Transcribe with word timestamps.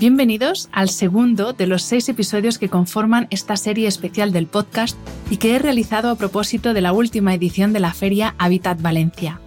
Bienvenidos 0.00 0.70
al 0.72 0.88
segundo 0.88 1.52
de 1.52 1.66
los 1.66 1.82
seis 1.82 2.08
episodios 2.08 2.56
que 2.56 2.70
conforman 2.70 3.26
esta 3.28 3.54
serie 3.58 3.86
especial 3.86 4.32
del 4.32 4.46
podcast 4.46 4.96
y 5.28 5.36
que 5.36 5.54
he 5.54 5.58
realizado 5.58 6.08
a 6.08 6.14
propósito 6.14 6.72
de 6.72 6.80
la 6.80 6.94
última 6.94 7.34
edición 7.34 7.74
de 7.74 7.80
la 7.80 7.92
feria 7.92 8.34
Habitat 8.38 8.80
Valencia. 8.80 9.42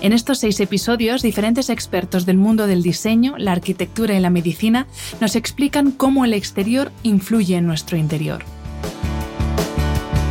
En 0.00 0.12
estos 0.12 0.38
seis 0.38 0.60
episodios, 0.60 1.22
diferentes 1.22 1.68
expertos 1.68 2.26
del 2.26 2.36
mundo 2.36 2.68
del 2.68 2.84
diseño, 2.84 3.34
la 3.38 3.50
arquitectura 3.50 4.16
y 4.16 4.20
la 4.20 4.30
medicina 4.30 4.86
nos 5.20 5.34
explican 5.34 5.90
cómo 5.90 6.24
el 6.24 6.32
exterior 6.32 6.92
influye 7.02 7.56
en 7.56 7.66
nuestro 7.66 7.96
interior. 7.96 8.44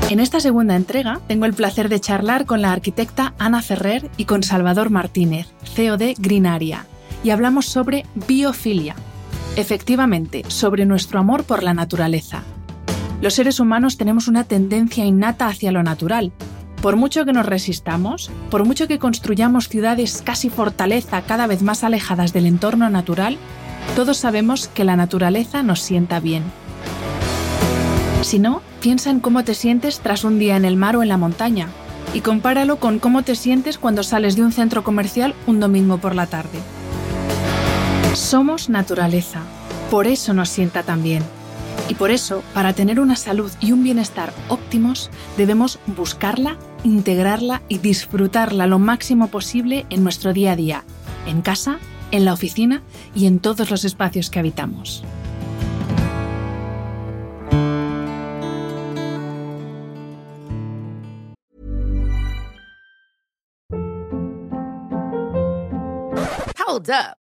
En 0.10 0.22
esta 0.22 0.40
segunda 0.40 0.78
entrega 0.78 1.20
tengo 1.28 1.44
el 1.44 1.54
placer 1.54 1.90
de 1.90 2.00
charlar 2.00 2.46
con 2.46 2.62
la 2.62 2.72
arquitecta 2.72 3.34
Ana 3.38 3.62
Ferrer 3.62 4.10
y 4.16 4.24
con 4.24 4.44
Salvador 4.44 4.92
Martínez, 4.92 5.48
CEO 5.66 5.98
de 5.98 6.16
Greenaria, 6.18 6.86
y 7.22 7.32
hablamos 7.32 7.66
sobre 7.66 8.06
biofilia, 8.16 8.96
Efectivamente, 9.58 10.44
sobre 10.50 10.86
nuestro 10.86 11.20
amor 11.20 11.44
por 11.44 11.64
la 11.64 11.74
naturaleza. 11.74 12.44
Los 13.22 13.34
seres 13.34 13.60
humanos 13.60 13.98
tenemos 13.98 14.28
una 14.28 14.44
tendencia 14.44 15.04
innata 15.04 15.48
hacia 15.48 15.72
lo 15.72 15.82
natural. 15.82 16.32
Por 16.80 16.96
mucho 16.96 17.26
que 17.26 17.34
nos 17.34 17.48
resistamos, 17.48 18.30
por 18.52 18.66
mucho 18.66 18.88
que 18.88 19.00
construyamos 19.00 19.68
ciudades 19.68 20.22
casi 20.24 20.52
fortaleza 20.52 21.24
cada 21.24 21.48
vez 21.48 21.64
más 21.64 21.84
alejadas 21.84 22.34
del 22.34 22.46
entorno 22.46 22.92
natural, 22.92 23.40
todos 23.96 24.18
sabemos 24.18 24.68
que 24.68 24.84
la 24.84 24.96
naturaleza 24.96 25.64
nos 25.64 25.82
sienta 25.82 26.20
bien. 26.20 26.44
Si 28.22 28.38
no, 28.38 28.62
piensa 28.80 29.10
en 29.10 29.20
cómo 29.20 29.44
te 29.44 29.56
sientes 29.56 30.02
tras 30.02 30.24
un 30.24 30.38
día 30.38 30.56
en 30.56 30.66
el 30.66 30.78
mar 30.78 30.96
o 30.96 31.02
en 31.02 31.10
la 31.10 31.18
montaña 31.18 31.70
y 32.14 32.22
compáralo 32.22 32.78
con 32.78 33.00
cómo 33.00 33.24
te 33.24 33.34
sientes 33.34 33.80
cuando 33.80 34.04
sales 34.04 34.36
de 34.36 34.44
un 34.44 34.52
centro 34.52 34.84
comercial 34.84 35.34
un 35.48 35.60
domingo 35.60 35.98
por 35.98 36.14
la 36.14 36.28
tarde. 36.28 36.60
Somos 38.18 38.68
naturaleza, 38.68 39.42
por 39.90 40.08
eso 40.08 40.34
nos 40.34 40.50
sienta 40.50 40.84
tan 40.84 41.04
bien. 41.04 41.24
Y 41.90 41.96
por 41.96 42.12
eso, 42.12 42.44
para 42.54 42.74
tener 42.74 43.00
una 43.00 43.16
salud 43.16 43.52
y 43.62 43.72
un 43.72 43.84
bienestar 43.84 44.34
óptimos, 44.50 45.10
debemos 45.38 45.80
buscarla, 45.86 46.58
integrarla 46.84 47.62
y 47.70 47.78
disfrutarla 47.78 48.68
lo 48.68 48.80
máximo 48.80 49.30
posible 49.30 49.86
en 49.90 50.04
nuestro 50.04 50.34
día 50.34 50.52
a 50.52 50.56
día, 50.56 50.84
en 51.26 51.42
casa, 51.42 51.80
en 52.12 52.26
la 52.26 52.34
oficina 52.34 52.84
y 53.16 53.26
en 53.28 53.40
todos 53.40 53.72
los 53.72 53.86
espacios 53.86 54.30
que 54.30 54.40
habitamos. 54.40 55.04
Hold 66.68 66.90
up. 66.90 67.27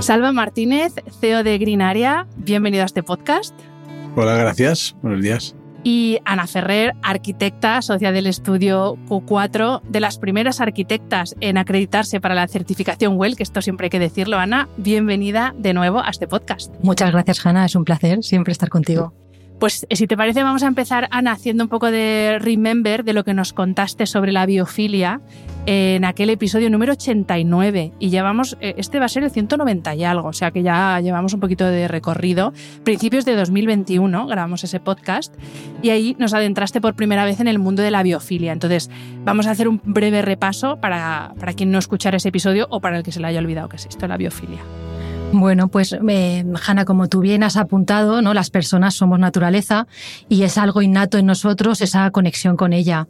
Salva 0.00 0.32
Martínez, 0.32 0.94
CEO 1.20 1.44
de 1.44 1.58
Green 1.58 1.82
Area, 1.82 2.26
bienvenido 2.36 2.82
a 2.82 2.86
este 2.86 3.02
podcast. 3.02 3.54
Hola, 4.16 4.34
gracias. 4.34 4.96
Buenos 5.02 5.22
días. 5.22 5.54
Y 5.84 6.18
Ana 6.24 6.46
Ferrer, 6.46 6.94
arquitecta, 7.02 7.80
socia 7.82 8.10
del 8.10 8.26
estudio 8.26 8.96
Q4, 9.08 9.82
de 9.82 10.00
las 10.00 10.18
primeras 10.18 10.60
arquitectas 10.60 11.36
en 11.40 11.58
acreditarse 11.58 12.20
para 12.20 12.34
la 12.34 12.48
certificación 12.48 13.18
WELL, 13.18 13.36
que 13.36 13.42
esto 13.42 13.60
siempre 13.62 13.86
hay 13.86 13.90
que 13.90 13.98
decirlo. 13.98 14.38
Ana, 14.38 14.68
bienvenida 14.78 15.54
de 15.56 15.74
nuevo 15.74 16.00
a 16.00 16.08
este 16.08 16.26
podcast. 16.26 16.74
Muchas 16.82 17.12
gracias, 17.12 17.44
Hanna. 17.44 17.66
Es 17.66 17.74
un 17.74 17.84
placer 17.84 18.22
siempre 18.22 18.52
estar 18.52 18.70
contigo. 18.70 19.12
Pues 19.60 19.86
si 19.90 20.06
te 20.06 20.16
parece, 20.16 20.42
vamos 20.42 20.62
a 20.62 20.68
empezar, 20.68 21.06
Ana, 21.10 21.32
haciendo 21.32 21.64
un 21.64 21.68
poco 21.68 21.90
de 21.90 22.38
remember 22.40 23.04
de 23.04 23.12
lo 23.12 23.24
que 23.24 23.34
nos 23.34 23.52
contaste 23.52 24.06
sobre 24.06 24.32
la 24.32 24.46
biofilia 24.46 25.20
en 25.66 26.06
aquel 26.06 26.30
episodio 26.30 26.70
número 26.70 26.94
89. 26.94 27.92
Y 27.98 28.08
llevamos, 28.08 28.56
eh, 28.62 28.72
este 28.78 28.98
va 28.98 29.04
a 29.04 29.08
ser 29.10 29.22
el 29.22 29.30
190 29.30 29.94
y 29.96 30.04
algo, 30.04 30.28
o 30.28 30.32
sea 30.32 30.50
que 30.50 30.62
ya 30.62 30.98
llevamos 31.00 31.34
un 31.34 31.40
poquito 31.40 31.66
de 31.66 31.88
recorrido. 31.88 32.54
Principios 32.84 33.26
de 33.26 33.36
2021 33.36 34.26
grabamos 34.26 34.64
ese 34.64 34.80
podcast 34.80 35.34
y 35.82 35.90
ahí 35.90 36.16
nos 36.18 36.32
adentraste 36.32 36.80
por 36.80 36.94
primera 36.94 37.26
vez 37.26 37.38
en 37.38 37.46
el 37.46 37.58
mundo 37.58 37.82
de 37.82 37.90
la 37.90 38.02
biofilia. 38.02 38.54
Entonces, 38.54 38.88
vamos 39.26 39.46
a 39.46 39.50
hacer 39.50 39.68
un 39.68 39.82
breve 39.84 40.22
repaso 40.22 40.78
para, 40.80 41.34
para 41.38 41.52
quien 41.52 41.70
no 41.70 41.78
escuchara 41.78 42.16
ese 42.16 42.30
episodio 42.30 42.66
o 42.70 42.80
para 42.80 42.96
el 42.96 43.02
que 43.02 43.12
se 43.12 43.20
le 43.20 43.26
haya 43.26 43.40
olvidado 43.40 43.68
que 43.68 43.76
es 43.76 43.84
esto, 43.84 44.08
la 44.08 44.16
biofilia. 44.16 44.60
Bueno, 45.32 45.68
pues 45.68 45.96
eh, 46.08 46.44
Hanna, 46.66 46.84
como 46.84 47.08
tú 47.08 47.20
bien 47.20 47.44
has 47.44 47.56
apuntado, 47.56 48.20
¿no? 48.20 48.34
las 48.34 48.50
personas 48.50 48.94
somos 48.94 49.20
naturaleza 49.20 49.86
y 50.28 50.42
es 50.42 50.58
algo 50.58 50.82
innato 50.82 51.18
en 51.18 51.26
nosotros 51.26 51.80
esa 51.82 52.10
conexión 52.10 52.56
con 52.56 52.72
ella. 52.72 53.06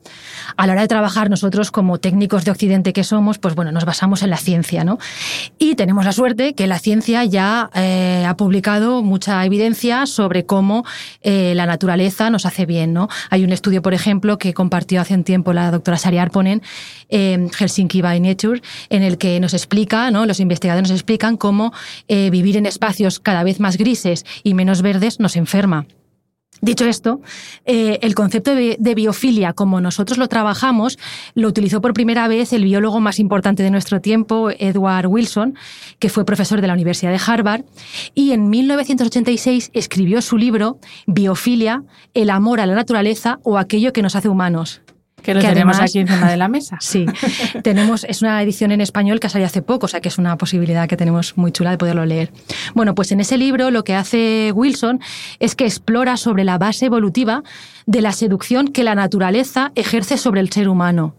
A 0.57 0.67
la 0.67 0.75
hora 0.75 0.83
de 0.83 0.89
trabajar 0.89 1.31
nosotros 1.31 1.71
como 1.71 1.99
técnicos 1.99 2.45
de 2.45 2.51
Occidente 2.51 2.93
que 2.93 3.05
somos, 3.05 3.39
pues 3.39 3.55
bueno, 3.55 3.73
nos 3.73 3.87
basamos 3.87 4.23
en 4.23 4.31
la 4.31 4.37
ciencia, 4.37 4.85
¿no? 4.85 4.99
Y 5.59 5.77
tenemos 5.77 6.05
la 6.05 6.13
suerte 6.13 6.55
que 6.55 6.67
la 6.67 6.79
ciencia 6.79 7.25
ya 7.25 7.71
eh, 7.75 8.25
ha 8.29 8.37
publicado 8.37 9.03
mucha 9.03 9.43
evidencia 9.47 10.05
sobre 10.05 10.45
cómo 10.45 10.85
eh, 11.23 11.55
la 11.57 11.65
naturaleza 11.65 12.29
nos 12.29 12.45
hace 12.45 12.67
bien, 12.67 12.93
¿no? 12.93 13.09
Hay 13.31 13.45
un 13.45 13.53
estudio, 13.53 13.81
por 13.81 13.95
ejemplo, 13.95 14.37
que 14.37 14.53
compartió 14.53 15.01
hace 15.01 15.15
un 15.15 15.25
tiempo 15.25 15.55
la 15.55 15.71
doctora 15.71 15.97
Sari 15.97 16.19
Arponen, 16.19 16.61
Helsinki 17.09 18.03
by 18.03 18.21
Nature, 18.21 18.61
en 18.91 19.03
el 19.03 19.17
que 19.17 19.41
nos 19.41 19.55
explica, 19.55 20.11
¿no? 20.11 20.27
Los 20.27 20.39
investigadores 20.39 20.91
nos 20.91 20.99
explican 20.99 21.37
cómo 21.39 21.73
eh, 22.13 22.29
vivir 22.29 22.57
en 22.57 22.67
espacios 22.67 23.21
cada 23.21 23.45
vez 23.45 23.61
más 23.61 23.77
grises 23.77 24.27
y 24.43 24.55
menos 24.55 24.83
verdes 24.83 25.21
nos 25.21 25.37
enferma. 25.37 25.87
Dicho 26.61 26.85
esto, 26.85 27.21
eh, 27.67 28.01
el 28.03 28.17
concepto 28.17 28.53
de, 28.55 28.95
biofilia, 28.97 29.53
como 29.53 29.81
nosotros 29.81 30.19
lo 30.19 30.27
trabajamos, 30.27 30.99
lo 31.35 31.47
utilizó 31.47 31.81
por 31.81 31.95
primera 31.95 32.27
vez 32.27 32.53
el 32.53 32.65
biólogo 32.65 33.01
más 33.01 33.21
importante 33.21 33.63
de 33.63 33.71
nuestro 33.71 34.01
tiempo, 34.01 34.51
Edward 34.51 35.07
Wilson, 35.07 35.55
que 36.01 36.09
fue 36.09 36.27
profesor 36.27 36.61
de 36.61 36.67
la 36.67 36.75
Universidad 36.75 37.13
de 37.13 37.21
Harvard, 37.25 37.65
y 38.13 38.33
en 38.33 38.51
1986 38.51 39.71
escribió 39.73 40.21
su 40.21 40.37
libro 40.37 40.81
Biofilia, 41.07 41.85
el 42.13 42.29
amor 42.29 42.59
a 42.59 42.67
la 42.67 42.75
naturaleza 42.75 43.39
o 43.45 43.57
aquello 43.57 43.93
que 43.93 44.03
nos 44.03 44.17
hace 44.17 44.29
humanos. 44.29 44.83
Que 45.23 45.35
lo 45.35 45.41
tenemos 45.41 45.79
aquí 45.81 46.01
encima 46.01 46.31
de 46.31 46.37
la 46.37 46.49
mesa. 46.49 46.79
Sí, 46.91 47.07
tenemos, 47.63 48.05
es 48.05 48.21
una 48.21 48.43
edición 48.43 48.73
en 48.73 48.81
español 48.81 49.21
que 49.21 49.29
ha 49.29 49.31
salido 49.31 49.47
hace 49.47 49.63
poco, 49.63 49.87
o 49.87 49.89
sea 49.89 50.01
que 50.01 50.09
es 50.09 50.19
una 50.19 50.37
posibilidad 50.37 50.89
que 50.89 50.97
tenemos 50.97 51.37
muy 51.37 51.53
chula 51.53 51.71
de 51.71 51.79
poderlo 51.79 52.05
leer. 52.05 52.33
Bueno, 52.75 52.95
pues 52.95 53.13
en 53.13 53.21
ese 53.21 53.39
libro 53.39 53.71
lo 53.71 53.85
que 53.85 53.95
hace 53.95 54.51
Wilson 54.53 55.01
es 55.39 55.55
que 55.55 55.65
explora 55.67 56.17
sobre 56.17 56.43
la 56.43 56.59
base 56.59 56.87
evolutiva 56.87 57.43
de 57.87 58.01
la 58.01 58.13
seducción 58.13 58.69
que 58.69 58.83
la 58.83 58.95
naturaleza 58.95 59.73
ejerce 59.75 60.17
sobre 60.17 60.41
el 60.41 60.51
ser 60.51 60.69
humano. 60.69 61.15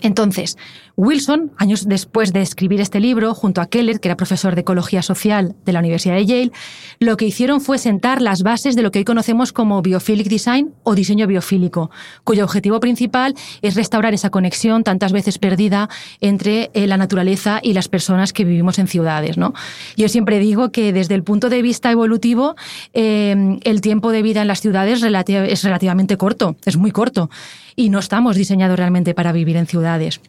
Entonces, 0.00 0.58
Wilson, 0.96 1.52
años 1.56 1.88
después 1.88 2.32
de 2.32 2.42
escribir 2.42 2.80
este 2.80 3.00
libro, 3.00 3.34
junto 3.34 3.60
a 3.60 3.66
Keller, 3.66 3.98
que 3.98 4.08
era 4.08 4.16
profesor 4.16 4.54
de 4.54 4.60
Ecología 4.60 5.02
Social 5.02 5.54
de 5.64 5.72
la 5.72 5.78
Universidad 5.78 6.14
de 6.16 6.26
Yale, 6.26 6.52
lo 6.98 7.16
que 7.16 7.24
hicieron 7.24 7.60
fue 7.60 7.78
sentar 7.78 8.20
las 8.20 8.42
bases 8.42 8.76
de 8.76 8.82
lo 8.82 8.90
que 8.90 8.98
hoy 8.98 9.04
conocemos 9.04 9.52
como 9.52 9.80
Biophilic 9.80 10.28
Design 10.28 10.74
o 10.82 10.94
diseño 10.94 11.26
biofílico, 11.26 11.90
cuyo 12.24 12.44
objetivo 12.44 12.78
principal 12.80 13.34
es 13.62 13.74
restaurar 13.74 14.12
esa 14.12 14.30
conexión 14.30 14.84
tantas 14.84 15.12
veces 15.12 15.38
perdida 15.38 15.88
entre 16.20 16.70
eh, 16.74 16.86
la 16.86 16.98
naturaleza 16.98 17.60
y 17.62 17.72
las 17.72 17.88
personas 17.88 18.32
que 18.32 18.44
vivimos 18.44 18.78
en 18.78 18.86
ciudades. 18.86 19.38
¿no? 19.38 19.54
Yo 19.96 20.08
siempre 20.08 20.38
digo 20.38 20.72
que 20.72 20.92
desde 20.92 21.14
el 21.14 21.22
punto 21.22 21.48
de 21.48 21.62
vista 21.62 21.90
evolutivo, 21.90 22.54
eh, 22.92 23.58
el 23.64 23.80
tiempo 23.80 24.12
de 24.12 24.22
vida 24.22 24.42
en 24.42 24.48
las 24.48 24.60
ciudades 24.60 25.02
es 25.02 25.62
relativamente 25.64 26.16
corto, 26.16 26.56
es 26.64 26.76
muy 26.76 26.90
corto, 26.90 27.30
y 27.76 27.88
no 27.88 27.98
estamos 27.98 28.36
diseñados 28.36 28.76
realmente 28.76 29.14
para 29.14 29.32
vivir 29.32 29.56
en 29.56 29.66
ciudades. 29.66 30.20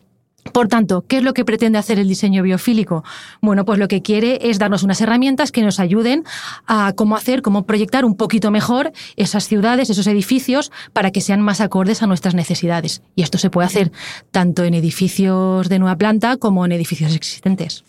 Por 0.51 0.67
tanto, 0.67 1.05
¿qué 1.07 1.17
es 1.17 1.23
lo 1.23 1.33
que 1.33 1.45
pretende 1.45 1.77
hacer 1.77 1.99
el 1.99 2.07
diseño 2.07 2.43
biofílico? 2.43 3.03
Bueno, 3.41 3.65
pues 3.65 3.79
lo 3.79 3.87
que 3.87 4.01
quiere 4.01 4.49
es 4.49 4.59
darnos 4.59 4.83
unas 4.83 4.99
herramientas 5.01 5.51
que 5.51 5.61
nos 5.61 5.79
ayuden 5.79 6.23
a 6.67 6.93
cómo 6.93 7.15
hacer, 7.15 7.41
cómo 7.41 7.65
proyectar 7.65 8.03
un 8.03 8.17
poquito 8.17 8.51
mejor 8.51 8.91
esas 9.15 9.47
ciudades, 9.47 9.89
esos 9.89 10.07
edificios, 10.07 10.71
para 10.91 11.11
que 11.11 11.21
sean 11.21 11.41
más 11.41 11.61
acordes 11.61 12.03
a 12.03 12.07
nuestras 12.07 12.35
necesidades. 12.35 13.01
Y 13.15 13.23
esto 13.23 13.37
se 13.37 13.49
puede 13.49 13.67
hacer 13.67 13.91
tanto 14.31 14.63
en 14.63 14.73
edificios 14.73 15.69
de 15.69 15.79
nueva 15.79 15.97
planta 15.97 16.37
como 16.37 16.65
en 16.65 16.73
edificios 16.73 17.15
existentes. 17.15 17.83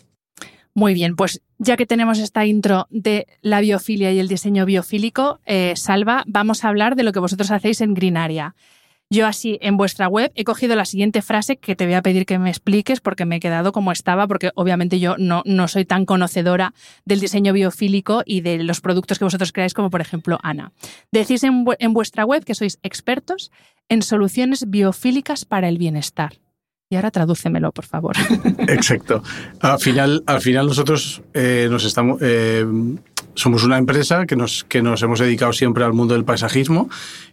Muy 0.73 0.93
bien, 0.93 1.15
pues 1.15 1.41
ya 1.57 1.77
que 1.77 1.85
tenemos 1.85 2.19
esta 2.19 2.45
intro 2.45 2.87
de 2.89 3.27
la 3.41 3.61
biofilia 3.61 4.11
y 4.11 4.19
el 4.19 4.27
diseño 4.27 4.65
biofílico, 4.65 5.39
eh, 5.45 5.73
Salva, 5.77 6.23
vamos 6.27 6.65
a 6.65 6.67
hablar 6.67 6.97
de 6.97 7.03
lo 7.03 7.13
que 7.13 7.19
vosotros 7.19 7.49
hacéis 7.51 7.79
en 7.79 7.93
Green 7.93 8.17
Area. 8.17 8.55
Yo 9.11 9.27
así 9.27 9.59
en 9.61 9.77
vuestra 9.77 10.07
web 10.07 10.31
he 10.35 10.43
cogido 10.43 10.75
la 10.75 10.85
siguiente 10.85 11.21
frase 11.21 11.57
que 11.57 11.75
te 11.75 11.85
voy 11.85 11.93
a 11.93 12.01
pedir 12.01 12.25
que 12.25 12.39
me 12.39 12.49
expliques 12.49 13.01
porque 13.01 13.25
me 13.25 13.35
he 13.35 13.39
quedado 13.39 13.71
como 13.71 13.91
estaba, 13.91 14.27
porque 14.27 14.51
obviamente 14.55 14.99
yo 14.99 15.15
no, 15.19 15.43
no 15.45 15.67
soy 15.67 15.85
tan 15.85 16.05
conocedora 16.05 16.73
del 17.05 17.19
diseño 17.19 17.53
biofílico 17.53 18.23
y 18.25 18.41
de 18.41 18.63
los 18.63 18.81
productos 18.81 19.19
que 19.19 19.25
vosotros 19.25 19.51
creáis, 19.51 19.75
como 19.75 19.91
por 19.91 20.01
ejemplo 20.01 20.39
Ana. 20.41 20.71
Decís 21.11 21.43
en, 21.43 21.65
en 21.77 21.93
vuestra 21.93 22.25
web 22.25 22.43
que 22.43 22.55
sois 22.55 22.79
expertos 22.81 23.51
en 23.89 24.01
soluciones 24.01 24.69
biofílicas 24.69 25.45
para 25.45 25.69
el 25.69 25.77
bienestar. 25.77 26.39
Y 26.89 26.95
ahora 26.97 27.09
tradúcemelo, 27.09 27.71
por 27.71 27.85
favor. 27.85 28.15
Exacto. 28.67 29.23
Al 29.59 29.79
final, 29.79 30.23
al 30.27 30.41
final 30.41 30.67
nosotros 30.67 31.23
eh, 31.33 31.67
nos 31.69 31.83
estamos, 31.83 32.19
eh, 32.21 32.63
somos 33.33 33.63
una 33.63 33.77
empresa 33.77 34.25
que 34.27 34.35
nos, 34.35 34.63
que 34.65 34.83
nos 34.83 35.01
hemos 35.01 35.19
dedicado 35.19 35.51
siempre 35.51 35.83
al 35.83 35.93
mundo 35.93 36.13
del 36.13 36.25
paisajismo 36.25 36.89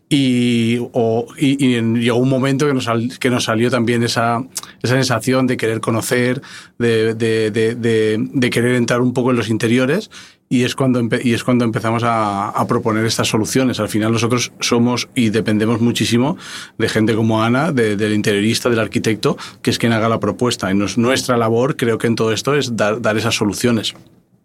y, 0.09 0.79
llegó 0.79 2.19
un 2.19 2.29
momento 2.29 2.67
que 2.67 2.75
nos, 2.75 2.89
que 3.19 3.31
nos 3.31 3.45
salió 3.45 3.71
también 3.71 4.03
esa, 4.03 4.43
esa 4.83 4.95
sensación 4.95 5.47
de 5.47 5.57
querer 5.57 5.81
conocer, 5.81 6.43
de, 6.79 7.15
de, 7.15 8.51
querer 8.51 8.75
entrar 8.75 9.01
un 9.01 9.13
poco 9.13 9.31
en 9.31 9.37
los 9.37 9.49
interiores 9.49 10.11
y 10.53 10.65
es 10.65 10.75
cuando, 10.75 11.01
y 11.23 11.33
es 11.33 11.45
cuando 11.45 11.65
empezamos 11.65 12.03
a, 12.05 12.63
proponer 12.69 13.07
estas 13.07 13.27
soluciones. 13.27 13.81
Al 13.81 13.89
final 13.89 14.13
nosotros 14.13 14.53
somos 14.61 15.09
y 15.15 15.31
dependemos 15.31 15.81
muchísimo 15.81 16.37
de 16.77 16.91
gente 16.91 17.15
como 17.15 17.43
Ana, 17.43 17.73
del 17.73 18.13
interiorista, 18.13 18.69
del 18.69 18.81
arquitecto, 18.81 19.39
que 19.63 19.71
es 19.71 19.79
quien 19.79 19.95
haga 19.95 20.11
la 20.11 20.21
propuesta. 20.21 20.71
Y 20.71 20.75
nuestra 20.75 21.39
labor, 21.39 21.79
creo 21.79 21.97
que 21.97 22.07
en 22.07 22.17
todo 22.17 22.35
esto, 22.35 22.55
es 22.55 22.77
dar, 22.77 23.01
dar 23.01 23.17
esas 23.17 23.35
soluciones. 23.35 23.95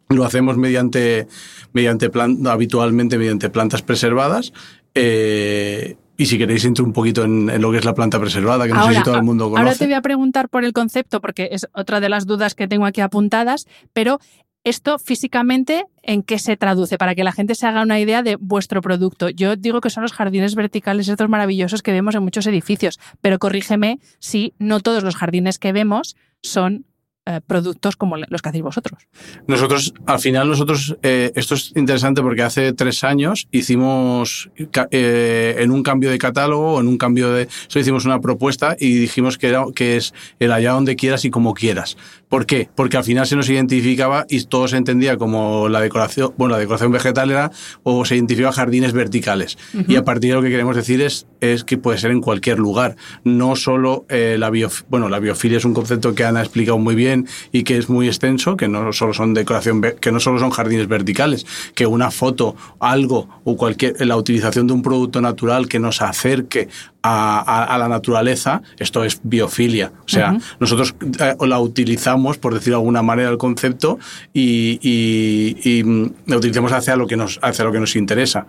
Lo 0.07 0.23
hacemos 0.23 0.55
mediante, 0.55 1.27
mediante 1.73 2.09
habitualmente 2.45 3.17
mediante 3.17 3.49
plantas 3.49 3.81
preservadas. 3.81 4.53
Eh, 4.95 5.97
y 6.15 6.25
si 6.25 6.37
queréis 6.37 6.63
entro 6.63 6.85
un 6.85 6.93
poquito 6.93 7.25
en, 7.25 7.61
lo 7.61 7.69
que 7.69 7.79
es 7.79 7.85
la 7.85 7.93
planta 7.93 8.17
preservada, 8.17 8.65
que 8.65 8.73
no 8.73 8.87
sé 8.87 8.95
si 8.95 9.03
todo 9.03 9.17
el 9.17 9.23
mundo 9.23 9.49
conoce. 9.49 9.61
Ahora 9.61 9.75
te 9.75 9.85
voy 9.85 9.93
a 9.93 10.01
preguntar 10.01 10.47
por 10.47 10.63
el 10.63 10.71
concepto, 10.71 11.19
porque 11.19 11.49
es 11.51 11.67
otra 11.73 11.99
de 11.99 12.09
las 12.09 12.25
dudas 12.25 12.55
que 12.55 12.67
tengo 12.67 12.85
aquí 12.85 13.01
apuntadas, 13.01 13.67
pero 13.93 14.19
esto 14.67 14.99
físicamente, 14.99 15.85
¿en 16.03 16.23
qué 16.23 16.39
se 16.39 16.57
traduce? 16.57 16.97
Para 16.97 17.15
que 17.15 17.23
la 17.23 17.31
gente 17.31 17.55
se 17.55 17.65
haga 17.65 17.81
una 17.81 17.99
idea 17.99 18.21
de 18.21 18.35
vuestro 18.35 18.81
producto. 18.81 19.29
Yo 19.29 19.55
digo 19.55 19.79
que 19.81 19.89
son 19.89 20.03
los 20.03 20.13
jardines 20.13 20.55
verticales 20.55 21.07
estos 21.07 21.29
maravillosos 21.29 21.81
que 21.81 21.93
vemos 21.93 22.15
en 22.15 22.23
muchos 22.23 22.47
edificios, 22.47 22.99
pero 23.21 23.39
corrígeme 23.39 23.99
si 24.19 24.53
no 24.59 24.81
todos 24.81 25.03
los 25.03 25.15
jardines 25.15 25.57
que 25.57 25.71
vemos 25.71 26.15
son 26.41 26.85
eh, 27.29 27.41
productos 27.45 27.97
como 27.97 28.15
los 28.15 28.41
que 28.41 28.47
hacéis 28.47 28.63
vosotros. 28.63 29.05
Nosotros, 29.47 29.93
al 30.05 30.19
final, 30.19 30.47
nosotros, 30.47 30.97
eh, 31.03 31.33
esto 31.35 31.55
es 31.55 31.73
interesante 31.75 32.21
porque 32.21 32.41
hace 32.41 32.71
tres 32.71 33.03
años 33.03 33.49
hicimos 33.51 34.49
eh, 34.91 35.55
en 35.59 35.71
un 35.71 35.83
cambio 35.83 36.09
de 36.09 36.17
catálogo, 36.17 36.79
en 36.79 36.87
un 36.87 36.97
cambio 36.97 37.31
de, 37.33 37.49
hicimos 37.75 38.05
una 38.05 38.21
propuesta 38.21 38.77
y 38.79 38.95
dijimos 38.95 39.37
que, 39.37 39.49
era, 39.49 39.65
que 39.75 39.97
es 39.97 40.13
el 40.39 40.53
allá 40.53 40.71
donde 40.71 40.95
quieras 40.95 41.25
y 41.25 41.29
como 41.29 41.53
quieras. 41.53 41.97
¿Por 42.29 42.45
qué? 42.45 42.69
Porque 42.75 42.97
al 42.97 43.03
final 43.03 43.25
se 43.25 43.35
nos 43.35 43.49
identificaba 43.49 44.25
y 44.29 44.43
todo 44.43 44.67
se 44.67 44.77
entendía 44.77 45.17
como 45.17 45.69
la 45.69 45.79
decoración, 45.79 46.33
bueno, 46.37 46.55
la 46.55 46.59
decoración 46.59 46.91
vegetal 46.91 47.31
era, 47.31 47.51
o 47.83 48.03
se 48.03 48.15
identificaba 48.15 48.51
jardines 48.51 48.91
verticales. 48.91 49.57
Y 49.87 49.95
a 49.95 50.03
partir 50.03 50.31
de 50.31 50.35
lo 50.35 50.41
que 50.41 50.49
queremos 50.49 50.75
decir 50.75 51.01
es, 51.01 51.25
es 51.39 51.63
que 51.63 51.77
puede 51.77 51.97
ser 51.97 52.11
en 52.11 52.21
cualquier 52.21 52.59
lugar, 52.59 52.97
no 53.23 53.55
solo 53.55 54.05
la 54.09 54.49
biofilia, 54.49 54.87
bueno, 54.89 55.09
la 55.09 55.19
biofilia 55.19 55.57
es 55.57 55.65
un 55.65 55.73
concepto 55.73 56.15
que 56.15 56.25
Ana 56.25 56.41
ha 56.41 56.43
explicado 56.43 56.77
muy 56.77 56.95
bien, 56.95 57.27
y 57.51 57.63
que 57.63 57.77
es 57.77 57.89
muy 57.89 58.07
extenso, 58.07 58.57
que 58.57 58.67
no 58.67 58.91
solo 58.91 59.13
son 59.13 59.33
decoración, 59.33 59.81
que 59.81 60.11
no 60.11 60.19
solo 60.19 60.39
son 60.39 60.49
jardines 60.49 60.87
verticales, 60.87 61.45
que 61.75 61.85
una 61.85 62.11
foto, 62.11 62.55
algo 62.79 63.29
o 63.45 63.55
cualquier, 63.55 64.05
la 64.05 64.17
utilización 64.17 64.67
de 64.67 64.73
un 64.73 64.81
producto 64.81 65.21
natural 65.21 65.67
que 65.67 65.79
nos 65.79 66.01
acerque 66.01 66.67
a, 67.07 67.77
la 67.77 67.87
naturaleza, 67.87 68.61
esto 68.77 69.03
es 69.03 69.19
biofilia. 69.23 69.91
O 70.05 70.09
sea, 70.09 70.37
nosotros 70.59 70.95
eh, 71.19 71.35
la 71.41 71.59
utilizamos, 71.59 72.37
por 72.37 72.53
decir 72.53 72.71
de 72.71 72.77
alguna 72.77 73.01
manera, 73.01 73.29
el 73.29 73.37
concepto 73.37 73.99
y, 74.33 74.79
y, 74.81 75.83
mm, 75.83 76.13
la 76.25 76.37
utilizamos 76.37 76.71
hacia 76.71 76.95
lo 76.95 77.07
que 77.07 77.17
nos, 77.17 77.39
hacia 77.41 77.65
lo 77.65 77.71
que 77.71 77.79
nos 77.79 77.95
interesa. 77.95 78.47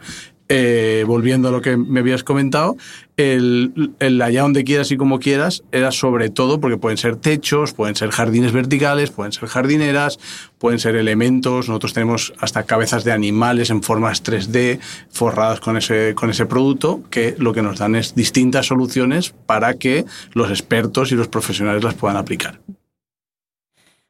Eh, 0.51 1.05
volviendo 1.07 1.49
a 1.49 1.51
lo 1.51 1.61
que 1.61 1.77
me 1.77 2.01
habías 2.01 2.25
comentado, 2.25 2.79
el, 3.19 3.93
allá 4.23 4.41
donde 4.41 4.65
quieras 4.65 4.91
y 4.91 4.97
como 4.97 5.19
quieras 5.19 5.63
era 5.73 5.93
sobre 5.93 6.31
todo 6.31 6.59
porque 6.59 6.79
pueden 6.79 6.97
ser 6.97 7.17
techos, 7.17 7.75
pueden 7.75 7.97
ser 7.97 8.09
jardines 8.11 8.53
verticales, 8.53 9.11
pueden 9.11 9.33
ser 9.33 9.47
jardineras, 9.47 10.19
pueden 10.57 10.79
ser 10.79 10.97
elementos. 10.97 11.69
Nosotros 11.69 11.93
tenemos 11.93 12.33
hasta 12.39 12.63
cabezas 12.63 13.05
de 13.05 13.13
animales 13.13 13.69
en 13.69 13.83
formas 13.83 14.25
3D 14.25 14.81
forradas 15.11 15.61
con 15.61 15.77
ese, 15.77 16.15
con 16.15 16.31
ese 16.31 16.47
producto 16.47 17.03
que 17.11 17.35
lo 17.39 17.53
que 17.53 17.61
nos 17.61 17.79
dan 17.79 17.95
es 17.95 18.15
distintas 18.15 18.65
soluciones 18.67 19.35
para 19.45 19.75
que 19.75 20.07
los 20.33 20.49
expertos 20.49 21.13
y 21.13 21.15
los 21.15 21.29
profesionales 21.29 21.85
las 21.85 21.95
puedan 21.95 22.17
aplicar. 22.17 22.61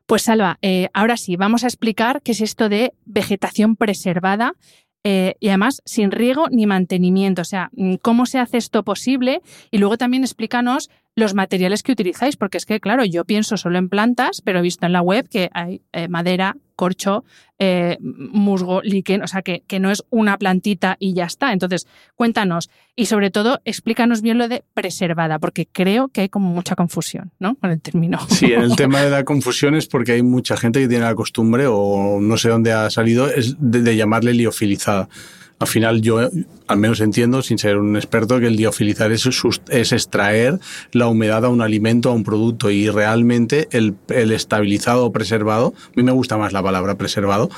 Pues 0.07 0.23
Salva, 0.23 0.59
eh, 0.63 0.89
ahora 0.95 1.17
sí, 1.17 1.35
vamos 1.35 1.65
a 1.65 1.67
explicar 1.67 2.23
qué 2.23 2.33
es 2.33 2.41
esto 2.41 2.69
de 2.69 2.95
vegetación 3.05 3.75
preservada 3.75 4.55
eh, 5.05 5.35
y 5.41 5.49
además 5.49 5.83
sin 5.85 6.11
riego 6.11 6.47
ni 6.51 6.67
mantenimiento. 6.67 7.43
O 7.43 7.45
sea, 7.45 7.71
mm, 7.73 7.95
cómo 7.97 8.27
se 8.27 8.39
hace 8.39 8.59
esto 8.59 8.83
posible 8.83 9.41
y 9.71 9.79
luego 9.79 9.97
también 9.97 10.25
explícanos 10.25 10.91
los 11.15 11.35
materiales 11.35 11.83
que 11.83 11.93
utilizáis, 11.93 12.37
porque 12.37 12.59
es 12.59 12.67
que, 12.67 12.81
claro, 12.81 13.05
yo 13.05 13.25
pienso 13.25 13.57
solo 13.57 13.79
en 13.79 13.89
plantas, 13.89 14.41
pero 14.45 14.61
he 14.61 14.63
visto 14.63 14.87
en 14.87 14.93
la 14.93 15.03
web 15.03 15.29
que 15.29 15.51
hay 15.53 15.83
eh, 15.93 16.09
madera, 16.09 16.57
corcho, 16.79 17.25
eh, 17.59 17.99
musgo, 18.01 18.83
líquen, 18.83 19.25
o 19.25 19.27
sea, 19.27 19.43
que, 19.43 19.65
que, 19.67 19.81
no 19.81 19.91
es 19.91 20.05
una 20.11 20.39
plantita 20.39 20.97
y 21.01 21.13
ya 21.13 21.25
está. 21.25 21.53
Entonces, 21.53 21.89
cuéntanos 22.15 22.71
y 22.95 23.07
sobre 23.07 23.33
todo 23.33 23.61
explícanos 23.65 24.23
bien 24.23 24.39
lo 24.39 24.47
de 24.47 24.63
preservada, 24.75 25.41
porque 25.41 25.67
creo 25.67 26.07
que 26.07 26.21
hay 26.21 26.29
como 26.29 26.51
mucha 26.51 26.77
confusión, 26.77 27.33
¿no? 27.41 27.57
Con 27.57 27.73
el 27.73 27.81
término. 27.81 28.21
Sí, 28.29 28.53
el 28.53 28.77
tema 28.77 29.03
de 29.03 29.11
la 29.11 29.25
confusión 29.25 29.75
es 29.75 29.89
porque 29.89 30.13
hay 30.13 30.23
mucha 30.23 30.57
gente 30.57 30.81
que 30.81 30.87
tiene 30.87 31.05
la 31.05 31.17
costumbre, 31.17 31.67
o 31.67 32.21
no 32.21 32.37
sé 32.37 32.49
dónde 32.49 32.73
ha 32.73 32.89
salido, 32.91 33.29
es 33.29 33.57
de 33.59 33.97
llamarle 33.97 34.35
liofilizada 34.35 35.09
al 35.59 35.67
final 35.67 36.01
yo 36.01 36.31
al 36.69 36.79
menos 36.79 37.01
entiendo, 37.01 37.43
sin 37.43 37.59
ser 37.59 37.79
un 37.79 37.97
experto, 37.97 38.39
que 38.39 38.47
el 38.47 38.57
liofilizar 38.57 39.11
es, 39.11 39.29
es 39.71 39.93
extraer 39.93 40.61
la 40.93 41.09
humedad 41.09 41.45
a 41.45 41.49
un 41.49 41.63
alimento, 41.63 42.11
a 42.11 42.13
un 42.13 42.25
producto. 42.25 42.71
Y 42.71 42.91
realmente 42.91 43.69
el, 43.73 43.97
estabilizado 44.09 45.07
o 45.07 45.13
preservado, 45.13 45.75
a 45.87 45.91
mí 45.97 46.03
me 46.03 46.13
gusta 46.13 46.37
más 46.37 46.53
la 46.53 46.63
palabra 46.63 46.97
preservado, 46.97 47.49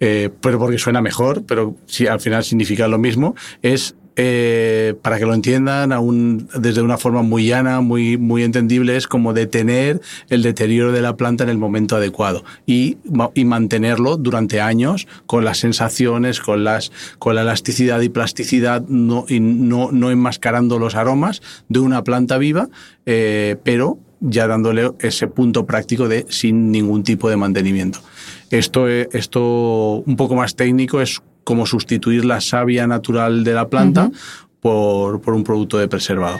eh, 0.00 0.30
pero 0.40 0.58
porque 0.58 0.78
suena 0.78 1.00
mejor, 1.00 1.44
pero 1.46 1.76
si 1.86 2.06
al 2.06 2.20
final 2.20 2.44
significa 2.44 2.88
lo 2.88 2.98
mismo, 2.98 3.34
es 3.62 3.94
eh, 4.20 4.94
para 5.00 5.20
que 5.20 5.26
lo 5.26 5.32
entiendan 5.32 5.92
aún 5.92 6.48
desde 6.52 6.82
una 6.82 6.98
forma 6.98 7.22
muy 7.22 7.46
llana, 7.46 7.80
muy, 7.80 8.18
muy 8.18 8.42
entendible, 8.42 8.96
es 8.96 9.06
como 9.06 9.32
detener 9.32 10.00
el 10.28 10.42
deterioro 10.42 10.90
de 10.90 11.00
la 11.00 11.16
planta 11.16 11.44
en 11.44 11.50
el 11.50 11.58
momento 11.58 11.94
adecuado 11.94 12.42
y, 12.66 12.96
mantenerlo 13.44 14.16
durante 14.16 14.60
años 14.60 15.06
con 15.26 15.44
las 15.44 15.58
sensaciones, 15.58 16.40
con, 16.40 16.64
las, 16.64 16.90
con 17.20 17.36
la 17.36 17.42
elasticidad 17.42 18.00
y 18.00 18.08
plasticidad, 18.08 18.82
no, 18.88 19.24
enmascarando 19.28 20.80
los 20.80 20.96
aromas 20.96 21.40
de 21.68 21.78
una 21.78 22.02
planta 22.02 22.38
viva, 22.38 22.68
eh, 23.06 23.56
pero 23.62 23.98
ya 24.20 24.48
dándole 24.48 24.90
ese 24.98 25.28
punto 25.28 25.64
práctico 25.64 26.08
de 26.08 26.26
sin 26.28 26.72
ningún 26.72 27.04
tipo 27.04 27.30
de 27.30 27.36
mantenimiento. 27.36 28.00
Esto, 28.50 28.88
esto 28.88 30.02
un 30.04 30.16
poco 30.16 30.34
más 30.34 30.56
técnico 30.56 31.00
es 31.00 31.22
como 31.48 31.64
sustituir 31.64 32.26
la 32.26 32.42
savia 32.42 32.86
natural 32.86 33.42
de 33.42 33.54
la 33.54 33.68
planta 33.68 34.10
por, 34.60 35.22
por 35.22 35.32
un 35.32 35.44
producto 35.44 35.78
de 35.78 35.88
preservado. 35.88 36.38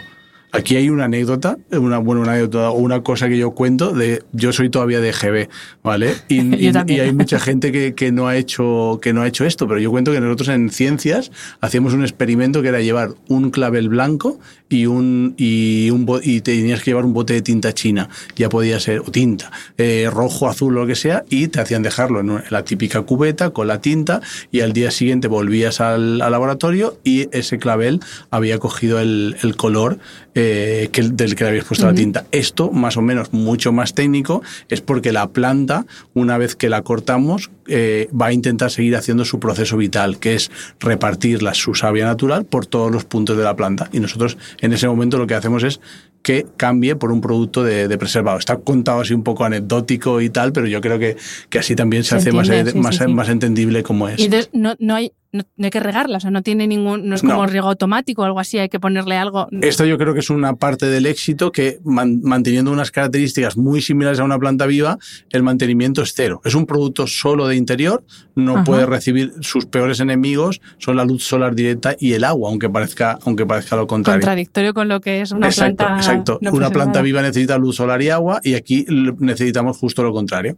Aquí 0.51 0.77
hay 0.77 0.89
una 0.89 1.05
anécdota, 1.05 1.59
una, 1.71 1.99
bueno, 1.99 2.23
una 2.23 2.33
anécdota 2.33 2.71
o 2.71 2.79
una 2.79 3.03
cosa 3.03 3.29
que 3.29 3.37
yo 3.37 3.51
cuento 3.51 3.93
de 3.93 4.23
yo 4.33 4.53
soy 4.53 4.71
todavía 4.71 5.01
de 5.01 5.13
GB, 5.13 5.49
¿vale? 5.83 6.15
Y, 6.29 6.41
y, 6.65 7.01
hay 7.01 7.13
mucha 7.13 7.39
gente 7.39 7.71
que, 7.71 7.95
que, 7.95 8.13
no 8.13 8.29
ha 8.29 8.37
hecho, 8.37 8.99
que 9.03 9.13
no 9.13 9.21
ha 9.21 9.27
hecho 9.27 9.45
esto, 9.45 9.69
pero 9.69 9.79
yo 9.79 9.91
cuento 9.91 10.11
que 10.11 10.21
nosotros 10.21 10.49
en 10.49 10.71
ciencias 10.71 11.31
hacíamos 11.61 11.93
un 11.93 12.03
experimento 12.03 12.63
que 12.63 12.69
era 12.69 12.81
llevar 12.81 13.11
un 13.29 13.51
clavel 13.51 13.91
blanco 13.91 14.41
y 14.71 14.87
un 14.87 15.35
y 15.37 15.91
un 15.91 16.07
y 16.23 16.41
tenías 16.41 16.83
que 16.83 16.93
llevar 16.93 17.05
un 17.05 17.13
bote 17.13 17.35
de 17.35 17.43
tinta 17.43 17.75
china, 17.75 18.09
ya 18.37 18.49
podía 18.49 18.81
ser 18.81 19.01
o 19.01 19.11
tinta, 19.11 19.51
eh, 19.77 20.09
rojo, 20.11 20.49
azul 20.49 20.77
o 20.77 20.81
lo 20.81 20.87
que 20.87 20.95
sea, 20.95 21.25
y 21.29 21.49
te 21.49 21.61
hacían 21.61 21.83
dejarlo 21.83 22.21
en 22.21 22.43
la 22.49 22.65
típica 22.65 23.03
cubeta 23.03 23.51
con 23.51 23.69
la 23.69 23.81
tinta 23.81 24.23
y 24.51 24.61
al 24.61 24.73
día 24.73 24.91
siguiente 24.91 25.29
volvías 25.29 25.81
al, 25.81 26.23
al 26.23 26.33
laboratorio 26.33 26.99
y 27.05 27.29
ese 27.37 27.59
clavel 27.59 28.01
había 28.31 28.59
cogido 28.59 28.99
el, 28.99 29.37
el 29.43 29.57
color 29.57 29.99
eh, 30.41 30.89
que 30.93 31.03
del 31.03 31.35
que 31.35 31.43
le 31.43 31.51
habéis 31.51 31.65
puesto 31.65 31.85
la 31.85 31.95
tinta. 31.95 32.27
Esto, 32.31 32.71
más 32.71 32.97
o 32.97 33.03
menos, 33.03 33.33
mucho 33.33 33.73
más 33.73 33.93
técnico, 33.93 34.41
es 34.69 34.81
porque 34.81 35.11
la 35.11 35.31
planta, 35.31 35.85
una 36.15 36.39
vez 36.39 36.55
que 36.55 36.69
la 36.69 36.83
cortamos, 36.83 37.51
eh, 37.67 38.09
va 38.11 38.27
a 38.27 38.33
intentar 38.33 38.71
seguir 38.71 38.95
haciendo 38.95 39.25
su 39.25 39.41
proceso 39.41 39.77
vital, 39.77 40.21
que 40.21 40.35
es 40.35 40.53
repartir 40.79 41.43
la, 41.43 41.55
su 41.55 41.75
savia 41.75 42.05
natural 42.05 42.45
por 42.45 42.67
todos 42.67 42.93
los 42.93 43.05
puntos 43.05 43.37
de 43.37 43.43
la 43.43 43.57
planta. 43.57 43.91
Y 43.93 43.99
nosotros 43.99 44.39
en 44.61 44.73
ese 44.73 44.87
momento 44.87 45.19
lo 45.19 45.27
que 45.27 45.35
hacemos 45.35 45.65
es 45.65 45.81
que 46.23 46.47
cambie 46.57 46.95
por 46.95 47.11
un 47.11 47.21
producto 47.21 47.65
de, 47.65 47.99
preservado. 47.99 48.39
Está 48.39 48.59
contado 48.59 49.01
así 49.01 49.15
un 49.15 49.25
poco 49.25 49.45
anecdótico 49.45 50.21
y 50.21 50.31
tal, 50.31 50.53
pero 50.53 50.69
yo 50.69 50.81
creo 50.81 51.01
que, 51.01 51.17
que 51.49 51.59
así 51.59 51.75
también 51.75 52.05
se, 52.05 52.15
hace 52.15 52.31
más, 52.31 52.49
más, 52.77 53.09
más, 53.09 53.29
entendible 53.29 53.83
cómo 53.83 54.09
es. 54.09 54.21
Y 54.21 54.27
entonces 54.27 54.51
no, 54.53 54.77
no, 54.79 54.95
hay, 54.95 55.13
no, 55.31 55.45
hay 55.63 55.71
que 55.71 55.81
regarla, 55.81 56.17
o 56.17 56.21
sea, 56.21 56.31
no 56.31 56.43
tiene 56.43 56.67
ningún, 56.67 57.07
no 57.09 57.15
es 57.15 57.23
como 57.23 57.47
riego 57.47 57.69
automático 57.69 58.23
o 58.23 58.25
algo 58.25 58.41
así, 58.41 58.59
hay 58.59 58.71
que 58.71 58.81
ponerle 58.81 59.17
algo. 59.17 59.47
Esto 59.61 59.85
yo 59.85 59.99
creo 59.99 60.15
que 60.15 60.21
es 60.21 60.31
una 60.31 60.55
parte 60.55 60.87
del 60.87 61.05
éxito 61.05 61.53
que 61.53 61.81
manteniendo 61.85 62.73
unas 62.73 62.91
características 62.91 63.57
muy 63.57 63.83
similares 63.83 64.21
a 64.21 64.25
una 64.25 64.39
planta 64.39 64.67
viva, 64.67 64.99
el 65.31 65.43
mantenimiento 65.43 66.03
es 66.03 66.15
cero. 66.15 66.41
Es 66.45 66.55
un 66.55 66.65
producto 66.65 67.07
solo 67.07 67.47
de 67.47 67.57
interior, 67.57 68.05
no 68.35 68.65
puede 68.65 68.87
recibir 68.87 69.35
sus 69.41 69.67
peores 69.67 70.01
enemigos, 70.01 70.61
son 70.79 70.97
la 70.97 71.05
luz 71.05 71.25
solar 71.25 71.55
directa 71.55 71.95
y 71.99 72.15
el 72.15 72.25
agua, 72.25 72.49
aunque 72.49 72.71
parezca, 72.71 73.19
aunque 73.25 73.45
parezca 73.45 73.77
lo 73.77 73.87
contrario. 73.87 74.21
Contradictorio 74.21 74.73
con 74.73 74.89
lo 74.89 75.01
que 75.01 75.21
es 75.21 75.33
una 75.33 75.51
planta. 75.51 75.97
Exacto, 75.97 76.39
una 76.53 76.71
planta 76.71 77.03
viva 77.03 77.21
necesita 77.21 77.59
luz 77.59 77.77
solar 77.77 78.01
y 78.01 78.09
agua 78.09 78.41
y 78.43 78.55
aquí 78.55 78.87
necesitamos 79.19 79.77
justo 79.77 80.03
lo 80.03 80.13
contrario. 80.13 80.57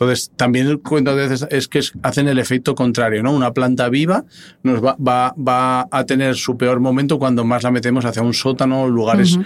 Entonces, 0.00 0.30
también 0.36 0.68
el 0.68 0.78
cuento 0.78 1.16
de 1.16 1.26
veces 1.26 1.48
es 1.50 1.66
que 1.66 1.80
hacen 2.04 2.28
el 2.28 2.38
efecto 2.38 2.76
contrario, 2.76 3.20
¿no? 3.24 3.32
Una 3.32 3.52
planta 3.52 3.88
viva 3.88 4.24
nos 4.62 4.82
va, 4.84 4.96
va, 4.96 5.34
va, 5.36 5.88
a 5.90 6.04
tener 6.04 6.36
su 6.36 6.56
peor 6.56 6.78
momento 6.78 7.18
cuando 7.18 7.44
más 7.44 7.64
la 7.64 7.72
metemos 7.72 8.04
hacia 8.04 8.22
un 8.22 8.32
sótano, 8.32 8.86
lugares 8.86 9.40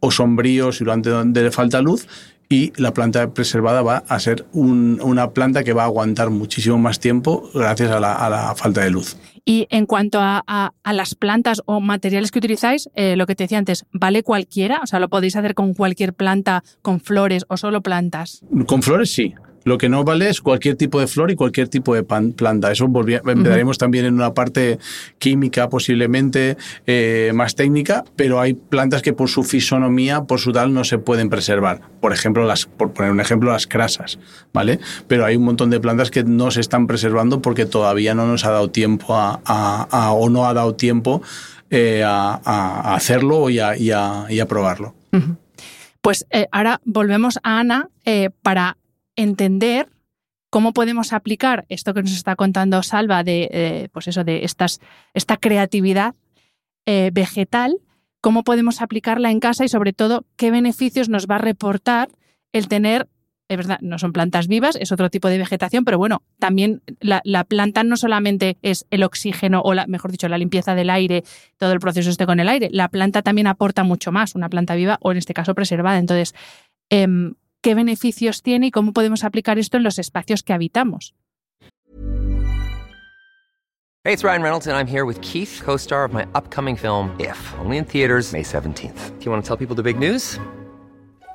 o 0.00 0.10
sombríos 0.10 0.80
y 0.80 0.84
donde 0.84 1.42
le 1.42 1.50
falta 1.50 1.82
luz, 1.82 2.06
y 2.48 2.72
la 2.80 2.94
planta 2.94 3.34
preservada 3.34 3.82
va 3.82 4.04
a 4.08 4.18
ser 4.18 4.46
una 4.52 5.32
planta 5.32 5.64
que 5.64 5.74
va 5.74 5.82
a 5.82 5.86
aguantar 5.86 6.30
muchísimo 6.30 6.78
más 6.78 6.98
tiempo 6.98 7.50
gracias 7.52 7.90
a 7.90 8.00
la, 8.00 8.54
falta 8.56 8.80
de 8.80 8.90
luz. 8.90 9.16
Y 9.44 9.66
en 9.70 9.86
cuanto 9.86 10.18
a, 10.20 10.72
las 10.84 11.14
plantas 11.14 11.62
o 11.66 11.80
materiales 11.80 12.30
que 12.30 12.38
utilizáis, 12.38 12.88
eh, 12.94 13.16
lo 13.16 13.26
que 13.26 13.34
te 13.34 13.44
decía 13.44 13.58
antes, 13.58 13.84
¿vale 13.92 14.22
cualquiera? 14.22 14.80
O 14.82 14.86
sea, 14.86 14.98
¿lo 15.00 15.08
podéis 15.08 15.36
hacer 15.36 15.54
con 15.54 15.74
cualquier 15.74 16.14
planta, 16.14 16.64
con 16.80 17.00
flores 17.00 17.44
o 17.48 17.58
solo 17.58 17.82
plantas? 17.82 18.42
Con 18.66 18.82
flores 18.82 19.12
sí. 19.12 19.34
Lo 19.68 19.76
que 19.76 19.90
no 19.90 20.02
vale 20.02 20.30
es 20.30 20.40
cualquier 20.40 20.76
tipo 20.76 20.98
de 20.98 21.06
flor 21.06 21.30
y 21.30 21.36
cualquier 21.36 21.68
tipo 21.68 21.94
de 21.94 22.02
planta. 22.02 22.72
Eso 22.72 22.86
empezaremos 22.86 23.76
también 23.76 24.06
en 24.06 24.14
una 24.14 24.32
parte 24.32 24.78
química, 25.18 25.68
posiblemente 25.68 26.56
eh, 26.86 27.32
más 27.34 27.54
técnica, 27.54 28.02
pero 28.16 28.40
hay 28.40 28.54
plantas 28.54 29.02
que 29.02 29.12
por 29.12 29.28
su 29.28 29.44
fisonomía, 29.44 30.22
por 30.22 30.40
su 30.40 30.52
tal, 30.52 30.72
no 30.72 30.84
se 30.84 30.96
pueden 30.96 31.28
preservar. 31.28 31.82
Por 32.00 32.14
ejemplo, 32.14 32.46
las, 32.46 32.64
por 32.64 32.94
poner 32.94 33.12
un 33.12 33.20
ejemplo, 33.20 33.52
las 33.52 33.66
crasas, 33.66 34.18
¿vale? 34.54 34.80
Pero 35.06 35.26
hay 35.26 35.36
un 35.36 35.44
montón 35.44 35.68
de 35.68 35.80
plantas 35.80 36.10
que 36.10 36.24
no 36.24 36.50
se 36.50 36.62
están 36.62 36.86
preservando 36.86 37.42
porque 37.42 37.66
todavía 37.66 38.14
no 38.14 38.26
nos 38.26 38.46
ha 38.46 38.50
dado 38.50 38.70
tiempo 38.70 39.16
a, 39.16 40.12
o 40.14 40.30
no 40.30 40.46
ha 40.46 40.54
dado 40.54 40.76
tiempo 40.76 41.20
eh, 41.68 42.02
a, 42.06 42.94
hacerlo 42.94 43.50
y 43.50 43.58
a, 43.60 44.46
probarlo. 44.48 44.94
Pues 46.00 46.24
eh, 46.30 46.46
ahora 46.52 46.80
volvemos 46.86 47.38
a 47.42 47.58
Ana 47.58 47.90
para 48.40 48.78
entender 49.18 49.88
cómo 50.48 50.72
podemos 50.72 51.12
aplicar 51.12 51.66
esto 51.68 51.92
que 51.92 52.02
nos 52.02 52.12
está 52.12 52.36
contando 52.36 52.82
Salva 52.82 53.22
de, 53.24 53.48
eh, 53.50 53.88
pues 53.92 54.08
eso, 54.08 54.24
de 54.24 54.44
estas, 54.44 54.80
esta 55.12 55.36
creatividad 55.36 56.14
eh, 56.86 57.10
vegetal, 57.12 57.76
cómo 58.20 58.44
podemos 58.44 58.80
aplicarla 58.80 59.30
en 59.30 59.40
casa 59.40 59.64
y 59.64 59.68
sobre 59.68 59.92
todo 59.92 60.24
qué 60.36 60.50
beneficios 60.50 61.08
nos 61.08 61.26
va 61.26 61.34
a 61.34 61.38
reportar 61.38 62.08
el 62.52 62.68
tener, 62.68 63.08
es 63.48 63.56
verdad, 63.56 63.78
no 63.82 63.98
son 63.98 64.12
plantas 64.12 64.46
vivas, 64.46 64.76
es 64.76 64.92
otro 64.92 65.10
tipo 65.10 65.28
de 65.28 65.38
vegetación, 65.38 65.84
pero 65.84 65.98
bueno, 65.98 66.22
también 66.38 66.82
la, 67.00 67.44
planta 67.44 67.82
no 67.82 67.96
solamente 67.96 68.56
es 68.62 68.86
el 68.90 69.02
oxígeno 69.02 69.60
o, 69.62 69.74
la, 69.74 69.86
mejor 69.86 70.12
dicho, 70.12 70.28
la 70.28 70.38
limpieza 70.38 70.74
del 70.74 70.90
aire, 70.90 71.24
todo 71.58 71.72
el 71.72 71.80
proceso 71.80 72.08
este 72.08 72.24
con 72.24 72.40
el 72.40 72.48
aire, 72.48 72.68
la 72.72 72.88
planta 72.88 73.22
también 73.22 73.48
aporta 73.48 73.82
mucho 73.82 74.12
más, 74.12 74.34
una 74.34 74.48
planta 74.48 74.76
viva 74.76 74.98
o 75.02 75.10
en 75.12 75.18
este 75.18 75.34
caso 75.34 75.54
preservada. 75.54 75.98
Entonces, 75.98 76.34
em, 76.88 77.34
qué 77.60 77.74
beneficios 77.74 78.42
tiene 78.42 78.68
y 78.68 78.70
cómo 78.70 78.92
podemos 78.92 79.24
aplicar 79.24 79.58
esto 79.58 79.76
en 79.76 79.82
los 79.82 79.98
espacios 79.98 80.42
que 80.42 80.52
habitamos. 80.52 81.14
Hey, 84.04 84.14
it's 84.14 84.24
Ryan 84.24 84.42
Reynolds 84.42 84.66
and 84.66 84.76
I'm 84.76 84.86
here 84.86 85.04
with 85.04 85.20
Keith, 85.20 85.60
co-star 85.62 86.04
of 86.04 86.14
my 86.14 86.26
upcoming 86.34 86.76
film 86.76 87.14
If, 87.18 87.36
only 87.58 87.76
in 87.76 87.84
theaters 87.84 88.32
May 88.32 88.42
17th. 88.42 89.18
Do 89.18 89.24
you 89.24 89.30
want 89.30 89.44
to 89.44 89.46
tell 89.46 89.56
people 89.56 89.76
the 89.76 89.82
big 89.82 89.98
news? 89.98 90.38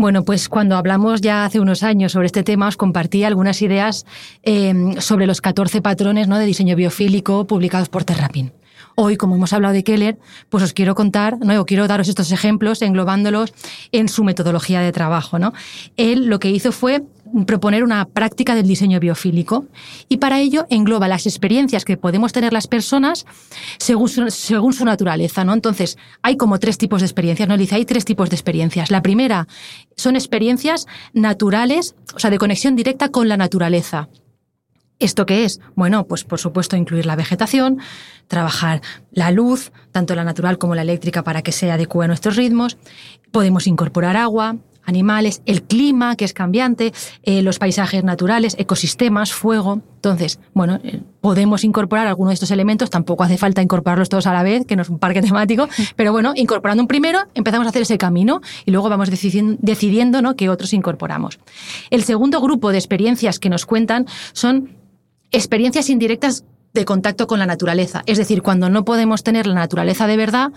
Bueno, 0.00 0.24
pues 0.24 0.48
cuando 0.48 0.78
hablamos 0.78 1.20
ya 1.20 1.44
hace 1.44 1.60
unos 1.60 1.82
años 1.82 2.12
sobre 2.12 2.24
este 2.24 2.42
tema, 2.42 2.68
os 2.68 2.78
compartí 2.78 3.22
algunas 3.22 3.60
ideas 3.60 4.06
eh, 4.42 4.94
sobre 4.98 5.26
los 5.26 5.42
14 5.42 5.82
patrones 5.82 6.26
¿no? 6.26 6.38
de 6.38 6.46
diseño 6.46 6.74
biofílico 6.74 7.46
publicados 7.46 7.90
por 7.90 8.04
Terrapin. 8.04 8.50
Hoy, 8.94 9.18
como 9.18 9.34
hemos 9.36 9.52
hablado 9.52 9.74
de 9.74 9.84
Keller, 9.84 10.18
pues 10.48 10.64
os 10.64 10.72
quiero 10.72 10.94
contar, 10.94 11.38
¿no? 11.40 11.60
o 11.60 11.66
quiero 11.66 11.86
daros 11.86 12.08
estos 12.08 12.32
ejemplos 12.32 12.80
englobándolos 12.80 13.52
en 13.92 14.08
su 14.08 14.24
metodología 14.24 14.80
de 14.80 14.90
trabajo. 14.90 15.38
¿no? 15.38 15.52
Él 15.98 16.28
lo 16.28 16.38
que 16.38 16.48
hizo 16.48 16.72
fue 16.72 17.02
proponer 17.46 17.84
una 17.84 18.06
práctica 18.06 18.54
del 18.54 18.66
diseño 18.66 19.00
biofílico 19.00 19.66
y 20.08 20.18
para 20.18 20.40
ello 20.40 20.66
engloba 20.70 21.08
las 21.08 21.26
experiencias 21.26 21.84
que 21.84 21.96
podemos 21.96 22.32
tener 22.32 22.52
las 22.52 22.66
personas 22.66 23.26
según 23.78 24.08
su, 24.08 24.30
según 24.30 24.72
su 24.72 24.84
naturaleza, 24.84 25.44
¿no? 25.44 25.52
Entonces, 25.52 25.98
hay 26.22 26.36
como 26.36 26.58
tres 26.58 26.78
tipos 26.78 27.00
de 27.00 27.06
experiencias, 27.06 27.48
¿no? 27.48 27.56
Dice, 27.56 27.76
hay 27.76 27.84
tres 27.84 28.04
tipos 28.04 28.30
de 28.30 28.36
experiencias. 28.36 28.90
La 28.90 29.02
primera 29.02 29.46
son 29.96 30.16
experiencias 30.16 30.86
naturales, 31.12 31.94
o 32.14 32.18
sea, 32.18 32.30
de 32.30 32.38
conexión 32.38 32.76
directa 32.76 33.08
con 33.08 33.28
la 33.28 33.36
naturaleza. 33.36 34.08
¿Esto 35.00 35.24
qué 35.24 35.44
es? 35.44 35.60
Bueno, 35.74 36.06
pues 36.06 36.24
por 36.24 36.38
supuesto 36.38 36.76
incluir 36.76 37.06
la 37.06 37.16
vegetación, 37.16 37.78
trabajar 38.28 38.82
la 39.10 39.30
luz, 39.30 39.72
tanto 39.92 40.14
la 40.14 40.24
natural 40.24 40.58
como 40.58 40.74
la 40.74 40.82
eléctrica, 40.82 41.24
para 41.24 41.40
que 41.40 41.52
se 41.52 41.70
adecue 41.70 42.04
a 42.04 42.08
nuestros 42.08 42.36
ritmos. 42.36 42.76
Podemos 43.32 43.66
incorporar 43.66 44.18
agua, 44.18 44.56
animales, 44.84 45.42
el 45.46 45.62
clima, 45.62 46.16
que 46.16 46.24
es 46.24 46.32
cambiante, 46.32 46.92
eh, 47.22 47.42
los 47.42 47.58
paisajes 47.58 48.04
naturales, 48.04 48.56
ecosistemas, 48.58 49.32
fuego. 49.32 49.80
Entonces, 49.96 50.40
bueno, 50.54 50.80
eh, 50.82 51.02
podemos 51.20 51.64
incorporar 51.64 52.06
algunos 52.06 52.30
de 52.30 52.34
estos 52.34 52.50
elementos, 52.50 52.90
tampoco 52.90 53.22
hace 53.22 53.36
falta 53.38 53.62
incorporarlos 53.62 54.08
todos 54.08 54.26
a 54.26 54.32
la 54.32 54.42
vez, 54.42 54.66
que 54.66 54.76
no 54.76 54.82
es 54.82 54.88
un 54.88 54.98
parque 54.98 55.22
temático, 55.22 55.68
pero 55.96 56.12
bueno, 56.12 56.32
incorporando 56.36 56.82
un 56.82 56.88
primero, 56.88 57.20
empezamos 57.34 57.66
a 57.66 57.70
hacer 57.70 57.82
ese 57.82 57.98
camino 57.98 58.40
y 58.64 58.70
luego 58.70 58.88
vamos 58.88 59.10
decidiendo, 59.10 60.22
¿no? 60.22 60.36
qué 60.36 60.48
otros 60.48 60.72
incorporamos. 60.72 61.38
El 61.90 62.04
segundo 62.04 62.40
grupo 62.40 62.72
de 62.72 62.78
experiencias 62.78 63.38
que 63.38 63.50
nos 63.50 63.66
cuentan 63.66 64.06
son 64.32 64.76
experiencias 65.30 65.90
indirectas 65.90 66.44
de 66.72 66.84
contacto 66.84 67.26
con 67.26 67.38
la 67.38 67.46
naturaleza. 67.46 68.02
Es 68.06 68.18
decir, 68.18 68.42
cuando 68.42 68.70
no 68.70 68.84
podemos 68.84 69.22
tener 69.22 69.46
la 69.46 69.54
naturaleza 69.54 70.06
de 70.06 70.16
verdad, 70.16 70.52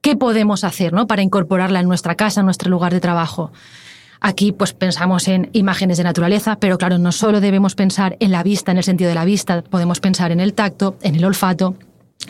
¿qué 0.00 0.16
podemos 0.16 0.64
hacer 0.64 0.92
¿no? 0.92 1.06
para 1.06 1.22
incorporarla 1.22 1.80
en 1.80 1.88
nuestra 1.88 2.14
casa, 2.14 2.40
en 2.40 2.46
nuestro 2.46 2.70
lugar 2.70 2.92
de 2.92 3.00
trabajo? 3.00 3.52
Aquí 4.20 4.52
pues 4.52 4.74
pensamos 4.74 5.28
en 5.28 5.48
imágenes 5.52 5.96
de 5.96 6.04
naturaleza, 6.04 6.56
pero 6.56 6.76
claro, 6.76 6.98
no 6.98 7.10
solo 7.10 7.40
debemos 7.40 7.74
pensar 7.74 8.16
en 8.20 8.30
la 8.30 8.42
vista, 8.42 8.70
en 8.70 8.78
el 8.78 8.84
sentido 8.84 9.08
de 9.08 9.14
la 9.14 9.24
vista, 9.24 9.62
podemos 9.62 10.00
pensar 10.00 10.30
en 10.30 10.40
el 10.40 10.52
tacto, 10.52 10.96
en 11.00 11.14
el 11.14 11.24
olfato, 11.24 11.76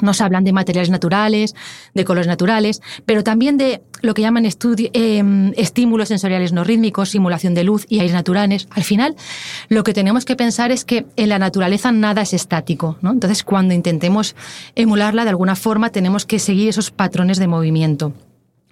nos 0.00 0.20
hablan 0.20 0.44
de 0.44 0.52
materiales 0.52 0.90
naturales, 0.90 1.54
de 1.94 2.04
colores 2.04 2.26
naturales, 2.26 2.80
pero 3.06 3.24
también 3.24 3.58
de 3.58 3.82
lo 4.02 4.14
que 4.14 4.22
llaman 4.22 4.46
eh, 4.46 5.52
estímulos 5.56 6.08
sensoriales 6.08 6.52
no 6.52 6.64
rítmicos, 6.64 7.10
simulación 7.10 7.54
de 7.54 7.64
luz 7.64 7.86
y 7.88 8.00
aires 8.00 8.14
naturales. 8.14 8.68
Al 8.70 8.84
final, 8.84 9.16
lo 9.68 9.84
que 9.84 9.92
tenemos 9.92 10.24
que 10.24 10.36
pensar 10.36 10.70
es 10.70 10.84
que 10.84 11.06
en 11.16 11.28
la 11.28 11.38
naturaleza 11.38 11.92
nada 11.92 12.22
es 12.22 12.32
estático. 12.32 12.96
¿no? 13.02 13.12
Entonces, 13.12 13.42
cuando 13.42 13.74
intentemos 13.74 14.36
emularla, 14.74 15.24
de 15.24 15.30
alguna 15.30 15.56
forma 15.56 15.90
tenemos 15.90 16.24
que 16.24 16.38
seguir 16.38 16.68
esos 16.68 16.90
patrones 16.90 17.38
de 17.38 17.48
movimiento. 17.48 18.12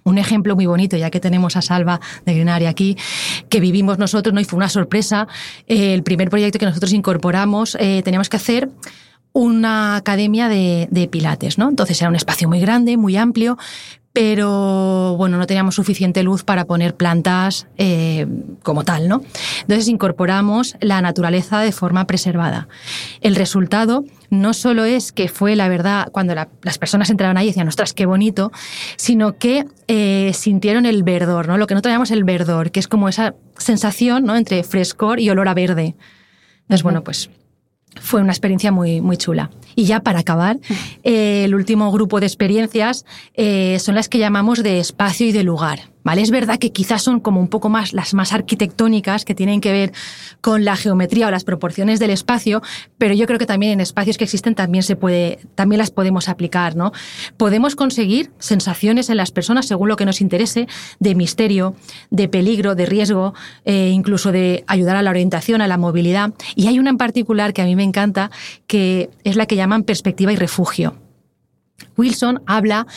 Un 0.05 0.17
ejemplo 0.17 0.55
muy 0.55 0.65
bonito, 0.65 0.97
ya 0.97 1.11
que 1.11 1.19
tenemos 1.19 1.55
a 1.55 1.61
Salva 1.61 1.99
de 2.25 2.33
Grinaria 2.33 2.69
aquí, 2.69 2.97
que 3.49 3.59
vivimos 3.59 3.99
nosotros, 3.99 4.33
¿no? 4.33 4.39
y 4.39 4.45
fue 4.45 4.57
una 4.57 4.69
sorpresa. 4.69 5.27
Eh, 5.67 5.93
el 5.93 6.03
primer 6.03 6.29
proyecto 6.29 6.57
que 6.57 6.65
nosotros 6.65 6.93
incorporamos, 6.93 7.77
eh, 7.79 8.01
teníamos 8.03 8.29
que 8.29 8.37
hacer 8.37 8.69
una 9.33 9.95
academia 9.95 10.47
de, 10.49 10.87
de, 10.91 11.07
Pilates, 11.07 11.57
¿no? 11.57 11.69
Entonces 11.69 12.01
era 12.01 12.09
un 12.09 12.15
espacio 12.15 12.47
muy 12.47 12.59
grande, 12.59 12.97
muy 12.97 13.15
amplio, 13.15 13.57
pero 14.11 15.15
bueno, 15.17 15.37
no 15.37 15.45
teníamos 15.45 15.75
suficiente 15.75 16.23
luz 16.23 16.43
para 16.43 16.65
poner 16.65 16.95
plantas 16.95 17.67
eh, 17.77 18.25
como 18.63 18.83
tal, 18.83 19.07
¿no? 19.07 19.21
Entonces 19.61 19.87
incorporamos 19.87 20.75
la 20.81 21.01
naturaleza 21.01 21.59
de 21.59 21.71
forma 21.71 22.07
preservada. 22.07 22.67
El 23.21 23.35
resultado 23.35 24.03
no 24.31 24.53
solo 24.53 24.83
es 24.83 25.11
que 25.11 25.27
fue 25.27 25.55
la 25.55 25.69
verdad 25.69 26.09
cuando 26.11 26.33
las 26.35 26.77
personas 26.79 27.09
entraron 27.09 27.37
ahí 27.37 27.45
y 27.45 27.49
decían, 27.49 27.67
ostras, 27.67 27.93
qué 27.93 28.05
bonito, 28.05 28.51
sino 28.95 29.37
que 29.37 29.65
eh, 29.87 30.31
sintieron 30.33 30.85
el 30.85 31.03
verdor, 31.03 31.47
¿no? 31.47 31.57
Lo 31.57 31.67
que 31.67 31.75
nosotros 31.75 31.91
llamamos 31.91 32.11
el 32.11 32.23
verdor, 32.23 32.71
que 32.71 32.79
es 32.79 32.87
como 32.87 33.09
esa 33.09 33.35
sensación, 33.57 34.25
¿no? 34.25 34.35
Entre 34.35 34.63
frescor 34.63 35.19
y 35.19 35.29
olor 35.29 35.47
a 35.47 35.53
verde. 35.53 35.95
Entonces, 36.63 36.83
bueno, 36.83 37.03
pues 37.03 37.29
fue 37.99 38.21
una 38.21 38.31
experiencia 38.31 38.71
muy, 38.71 39.01
muy 39.01 39.17
chula. 39.17 39.49
Y 39.75 39.85
ya 39.85 40.01
para 40.01 40.19
acabar, 40.19 40.59
eh, 41.03 41.43
el 41.45 41.55
último 41.55 41.91
grupo 41.91 42.19
de 42.19 42.25
experiencias 42.25 43.05
eh, 43.33 43.77
son 43.79 43.95
las 43.95 44.09
que 44.09 44.17
llamamos 44.17 44.63
de 44.63 44.79
espacio 44.79 45.27
y 45.27 45.31
de 45.31 45.43
lugar. 45.43 45.89
¿Vale? 46.01 46.21
Es 46.21 46.31
verdad 46.31 46.57
que 46.59 46.71
quizás 46.71 47.01
son 47.01 47.19
como 47.19 47.41
un 47.41 47.49
poco 47.49 47.67
más 47.67 47.91
las 47.93 48.13
más 48.13 48.31
arquitectónicas 48.31 49.25
que 49.25 49.35
tienen 49.35 49.59
que 49.59 49.71
ver 49.71 49.91
con 50.39 50.63
la 50.63 50.77
geometría 50.77 51.27
o 51.27 51.31
las 51.31 51.43
proporciones 51.43 51.99
del 51.99 52.09
espacio, 52.09 52.61
pero 52.97 53.13
yo 53.13 53.27
creo 53.27 53.37
que 53.37 53.45
también 53.45 53.73
en 53.73 53.81
espacios 53.81 54.17
que 54.17 54.23
existen 54.23 54.55
también 54.55 54.83
se 54.83 54.95
puede, 54.95 55.39
también 55.55 55.79
las 55.79 55.91
podemos 55.91 56.29
aplicar, 56.29 56.77
¿no? 56.77 56.93
Podemos 57.35 57.75
conseguir 57.75 58.31
sensaciones 58.39 59.09
en 59.09 59.17
las 59.17 59.31
personas 59.31 59.67
según 59.67 59.89
lo 59.89 59.97
que 59.97 60.05
nos 60.05 60.21
interese 60.21 60.67
de 60.99 61.15
misterio, 61.15 61.75
de 62.11 62.29
peligro, 62.29 62.75
de 62.75 62.85
riesgo, 62.85 63.33
eh, 63.65 63.89
incluso 63.93 64.31
de 64.31 64.63
ayudar 64.67 64.95
a 64.95 65.01
la 65.01 65.09
orientación, 65.09 65.61
a 65.61 65.67
la 65.67 65.77
movilidad. 65.77 66.33
Y 66.55 66.67
hay 66.67 66.79
una 66.79 66.91
en 66.91 66.97
particular 66.97 67.53
que 67.53 67.61
a 67.61 67.65
mí 67.65 67.75
me 67.75 67.83
encanta, 67.83 68.31
que 68.67 69.09
es 69.25 69.35
la 69.35 69.45
que 69.47 69.57
llaman 69.57 69.83
perspectiva 69.83 70.31
y 70.31 70.37
refugio. 70.37 70.95
Wilson 71.97 72.41
habla 72.45 72.87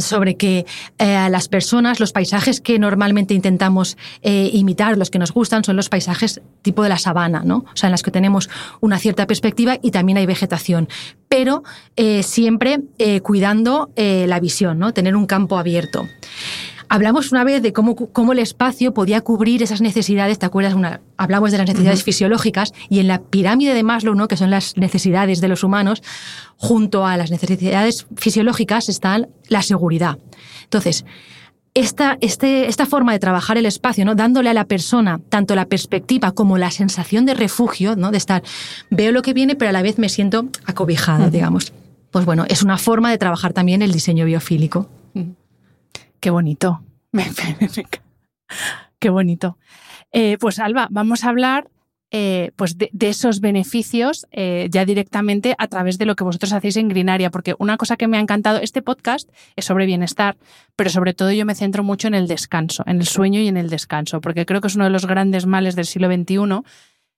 sobre 0.00 0.36
que 0.36 0.66
eh, 0.98 1.28
las 1.30 1.48
personas, 1.48 2.00
los 2.00 2.12
paisajes 2.12 2.60
que 2.60 2.78
normalmente 2.78 3.34
intentamos 3.34 3.96
eh, 4.22 4.50
imitar, 4.52 4.98
los 4.98 5.10
que 5.10 5.18
nos 5.18 5.32
gustan, 5.32 5.62
son 5.62 5.76
los 5.76 5.88
paisajes 5.88 6.40
tipo 6.62 6.82
de 6.82 6.88
la 6.88 6.98
sabana, 6.98 7.42
¿no? 7.44 7.58
O 7.58 7.76
sea, 7.76 7.86
en 7.86 7.92
las 7.92 8.02
que 8.02 8.10
tenemos 8.10 8.50
una 8.80 8.98
cierta 8.98 9.26
perspectiva 9.26 9.78
y 9.80 9.92
también 9.92 10.18
hay 10.18 10.26
vegetación, 10.26 10.88
pero 11.28 11.62
eh, 11.96 12.22
siempre 12.22 12.80
cuidando 13.22 13.90
la 13.96 14.40
visión, 14.40 14.78
¿no? 14.78 14.92
Tener 14.92 15.16
un 15.16 15.26
campo 15.26 15.58
abierto. 15.58 16.06
Hablamos 16.92 17.32
una 17.32 17.42
vez 17.42 17.62
de 17.62 17.72
cómo, 17.72 17.96
cómo, 17.96 18.34
el 18.34 18.38
espacio 18.38 18.92
podía 18.92 19.22
cubrir 19.22 19.62
esas 19.62 19.80
necesidades, 19.80 20.38
¿te 20.38 20.44
acuerdas? 20.44 20.74
Una, 20.74 21.00
hablamos 21.16 21.50
de 21.50 21.56
las 21.56 21.66
necesidades 21.66 22.04
fisiológicas 22.04 22.74
y 22.90 22.98
en 22.98 23.08
la 23.08 23.22
pirámide 23.22 23.72
de 23.72 23.82
Maslow, 23.82 24.14
¿no? 24.14 24.28
que 24.28 24.36
son 24.36 24.50
las 24.50 24.76
necesidades 24.76 25.40
de 25.40 25.48
los 25.48 25.64
humanos, 25.64 26.02
junto 26.58 27.06
a 27.06 27.16
las 27.16 27.30
necesidades 27.30 28.06
fisiológicas 28.14 28.90
está 28.90 29.26
la 29.48 29.62
seguridad. 29.62 30.18
Entonces, 30.64 31.06
esta, 31.72 32.18
este, 32.20 32.68
esta 32.68 32.84
forma 32.84 33.12
de 33.12 33.20
trabajar 33.20 33.56
el 33.56 33.64
espacio, 33.64 34.04
¿no? 34.04 34.14
dándole 34.14 34.50
a 34.50 34.54
la 34.54 34.66
persona 34.66 35.18
tanto 35.30 35.54
la 35.54 35.64
perspectiva 35.64 36.32
como 36.32 36.58
la 36.58 36.70
sensación 36.70 37.24
de 37.24 37.32
refugio, 37.32 37.96
¿no? 37.96 38.10
de 38.10 38.18
estar, 38.18 38.42
veo 38.90 39.12
lo 39.12 39.22
que 39.22 39.32
viene, 39.32 39.54
pero 39.54 39.70
a 39.70 39.72
la 39.72 39.80
vez 39.80 39.96
me 39.96 40.10
siento 40.10 40.44
acobijada, 40.66 41.30
digamos. 41.30 41.72
Pues 42.10 42.26
bueno, 42.26 42.44
es 42.50 42.62
una 42.62 42.76
forma 42.76 43.10
de 43.10 43.16
trabajar 43.16 43.54
también 43.54 43.80
el 43.80 43.92
diseño 43.92 44.26
biofílico. 44.26 44.90
Qué 46.22 46.30
bonito. 46.30 46.80
Qué 49.00 49.10
bonito. 49.10 49.58
Eh, 50.12 50.38
pues 50.38 50.60
Alba, 50.60 50.86
vamos 50.88 51.24
a 51.24 51.30
hablar 51.30 51.68
eh, 52.12 52.52
pues 52.54 52.78
de, 52.78 52.90
esos 53.00 53.40
beneficios 53.40 54.28
eh, 54.30 54.68
ya 54.70 54.84
directamente 54.84 55.56
a 55.58 55.66
través 55.66 55.98
de 55.98 56.06
lo 56.06 56.14
que 56.14 56.22
vosotros 56.22 56.52
hacéis 56.52 56.76
en 56.76 56.88
Grinaria, 56.88 57.30
porque 57.30 57.56
una 57.58 57.76
cosa 57.76 57.96
que 57.96 58.06
me 58.06 58.18
ha 58.18 58.20
encantado, 58.20 58.60
este 58.60 58.82
podcast 58.82 59.28
es 59.56 59.64
sobre 59.64 59.84
bienestar, 59.84 60.36
pero 60.76 60.90
sobre 60.90 61.12
todo 61.12 61.32
yo 61.32 61.44
me 61.44 61.56
centro 61.56 61.82
mucho 61.82 62.06
en 62.06 62.14
el 62.14 62.28
descanso, 62.28 62.84
en 62.86 63.00
el 63.00 63.06
sueño 63.08 63.40
y 63.40 63.48
en 63.48 63.56
el 63.56 63.68
descanso, 63.68 64.20
porque 64.20 64.46
creo 64.46 64.60
que 64.60 64.68
es 64.68 64.76
uno 64.76 64.84
de 64.84 64.90
los 64.90 65.06
grandes 65.06 65.46
males 65.46 65.74
del 65.74 65.86
siglo 65.86 66.06
XXI. 66.06 66.36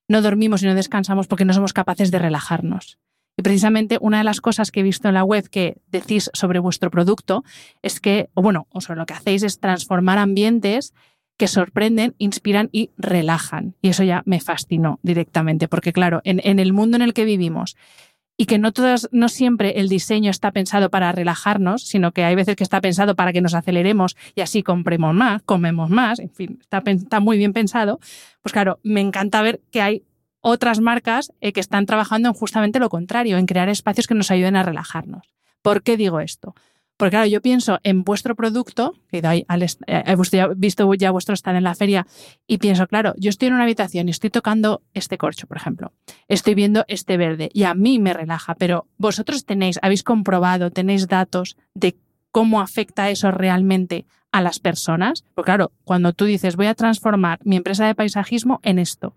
No 0.09 0.23
dormimos 0.23 0.63
y 0.63 0.67
no 0.67 0.75
descansamos 0.75 1.27
porque 1.27 1.45
no 1.45 1.53
somos 1.53 1.75
capaces 1.75 2.11
de 2.11 2.21
relajarnos. 2.21 2.97
Y 3.37 3.43
precisamente 3.43 3.99
una 4.01 4.19
de 4.19 4.25
las 4.25 4.41
cosas 4.41 4.71
que 4.71 4.81
he 4.81 4.85
visto 4.85 5.09
en 5.09 5.15
la 5.15 5.25
web 5.25 5.49
que 5.49 5.79
decís 5.89 6.31
sobre 6.35 6.61
vuestro 6.61 6.91
producto 6.91 7.43
es 7.83 8.01
que, 8.01 8.31
o 8.35 8.43
bueno, 8.43 8.69
o 8.71 8.81
sobre 8.81 8.99
lo 8.99 9.07
que 9.07 9.15
hacéis 9.15 9.43
es 9.43 9.59
transformar 9.59 10.19
ambientes 10.19 10.95
que 11.37 11.49
sorprenden, 11.49 12.15
inspiran 12.19 12.69
y 12.71 12.91
relajan. 12.97 13.75
Y 13.83 13.89
eso 13.89 14.05
ya 14.05 14.23
me 14.25 14.41
fascinó 14.41 15.01
directamente, 15.03 15.69
porque 15.69 15.93
claro, 15.93 16.21
en, 16.25 16.59
el 16.59 16.73
mundo 16.73 16.97
en 16.97 17.03
el 17.03 17.13
que 17.13 17.25
vivimos 17.25 17.77
y 18.37 18.47
que 18.47 18.59
no 18.59 18.73
todas, 18.73 19.09
no 19.13 19.29
siempre 19.29 19.81
el 19.81 19.89
diseño 19.89 20.31
está 20.31 20.53
pensado 20.53 20.91
para 20.91 21.13
relajarnos, 21.13 21.83
sino 21.83 22.13
que 22.13 22.25
hay 22.25 22.35
veces 22.35 22.57
que 22.57 22.65
está 22.65 22.81
pensado 22.81 23.17
para 23.17 23.33
que 23.33 23.41
nos 23.41 23.55
aceleremos 23.55 24.17
y 24.35 24.43
así 24.43 24.63
compremos 24.63 25.15
más, 25.15 25.43
comemos 25.43 25.91
más, 25.91 26.19
en 26.19 26.31
fin, 26.31 26.59
está, 26.61 26.83
está 26.87 27.21
muy 27.21 27.37
bien 27.37 27.53
pensado. 27.53 27.99
Pues 28.43 28.53
claro, 28.53 28.79
me 28.83 29.01
encanta 29.01 29.43
ver 29.43 29.61
que 29.71 29.81
hay 29.81 30.05
otras 30.45 30.79
marcas 30.81 31.33
eh, 31.41 31.53
que 31.53 31.61
están 31.61 31.87
trabajando 31.87 32.29
en 32.29 32.35
justamente 32.35 32.79
lo 32.79 32.91
contrario, 32.91 33.39
en 33.39 33.47
crear 33.47 33.71
espacios 33.71 34.07
que 34.07 34.15
nos 34.15 34.31
ayuden 34.31 34.57
a 34.57 34.63
relajarnos. 34.63 35.33
¿Por 35.63 35.83
qué 35.83 35.97
digo 35.97 36.21
esto? 36.21 36.55
Porque 36.99 37.13
claro, 37.13 37.27
yo 37.27 37.41
pienso 37.41 37.81
en 37.83 38.05
vuestro 38.05 38.37
producto, 38.37 38.95
que 39.11 39.19
eh, 39.19 39.45
he 40.07 40.55
visto 40.55 40.95
ya 40.95 41.11
vuestro 41.11 41.35
stand 41.35 41.57
en 41.57 41.65
la 41.65 41.75
feria, 41.75 42.07
y 42.47 42.59
pienso, 42.59 42.87
claro, 42.87 43.15
yo 43.17 43.31
estoy 43.31 43.49
en 43.49 43.55
una 43.55 43.65
habitación 43.65 44.07
y 44.07 44.11
estoy 44.11 44.29
tocando 44.29 44.83
este 44.93 45.17
corcho, 45.17 45.47
por 45.47 45.57
ejemplo. 45.57 45.93
Estoy 46.29 46.55
viendo 46.55 46.85
este 46.89 47.17
verde 47.17 47.51
y 47.53 47.65
a 47.65 47.75
mí 47.75 47.99
me 47.99 48.13
relaja, 48.13 48.55
pero 48.55 48.87
vosotros 48.99 49.47
tenéis, 49.47 49.79
habéis 49.81 50.03
comprobado, 50.03 50.71
tenéis 50.71 51.09
datos 51.09 51.57
de 51.75 51.97
cómo 52.31 52.61
afecta 52.61 53.09
eso 53.09 53.31
realmente 53.31 54.05
a 54.31 54.43
las 54.43 54.61
personas. 54.61 55.25
Porque 55.35 55.49
claro, 55.49 55.73
cuando 55.85 56.13
tú 56.13 56.27
dices, 56.27 56.55
voy 56.55 56.67
a 56.67 56.75
transformar 56.75 57.41
mi 57.45 57.57
empresa 57.57 57.87
de 57.87 57.95
paisajismo 57.95 58.61
en 58.63 58.79
esto, 58.79 59.17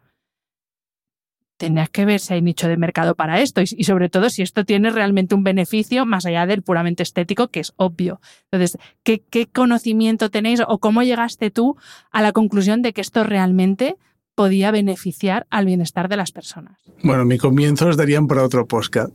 tendrías 1.57 1.89
que 1.89 2.05
ver 2.05 2.19
si 2.19 2.35
hay 2.35 2.41
nicho 2.41 2.67
de 2.67 2.77
mercado 2.77 3.15
para 3.15 3.41
esto 3.41 3.61
y, 3.61 3.83
sobre 3.83 4.09
todo 4.09 4.29
si 4.29 4.43
esto 4.43 4.63
tiene 4.63 4.89
realmente 4.91 5.35
un 5.35 5.43
beneficio 5.43 6.05
más 6.05 6.25
allá 6.25 6.45
del 6.45 6.61
puramente 6.61 7.03
estético, 7.03 7.49
que 7.49 7.59
es 7.59 7.73
obvio. 7.75 8.21
Entonces, 8.51 8.77
¿qué, 9.03 9.23
qué 9.29 9.47
conocimiento 9.47 10.29
tenéis 10.29 10.61
o 10.65 10.77
cómo 10.79 11.03
llegaste 11.03 11.51
tú 11.51 11.75
a 12.11 12.21
la 12.21 12.31
conclusión 12.31 12.81
de 12.81 12.93
que 12.93 13.01
esto 13.01 13.23
realmente 13.23 13.97
podía 14.37 14.69
beneficiar 14.69 15.47
al 15.49 15.65
bienestar 15.65 16.09
de 16.09 16.15
las 16.15 16.31
personas. 16.31 16.77
Bueno, 17.01 17.25
mi 17.25 17.39
comienzo 17.39 17.87
os 17.87 17.97
darían 17.97 18.27
para 18.27 18.43
otro 18.43 18.67
podcast. 18.67 19.09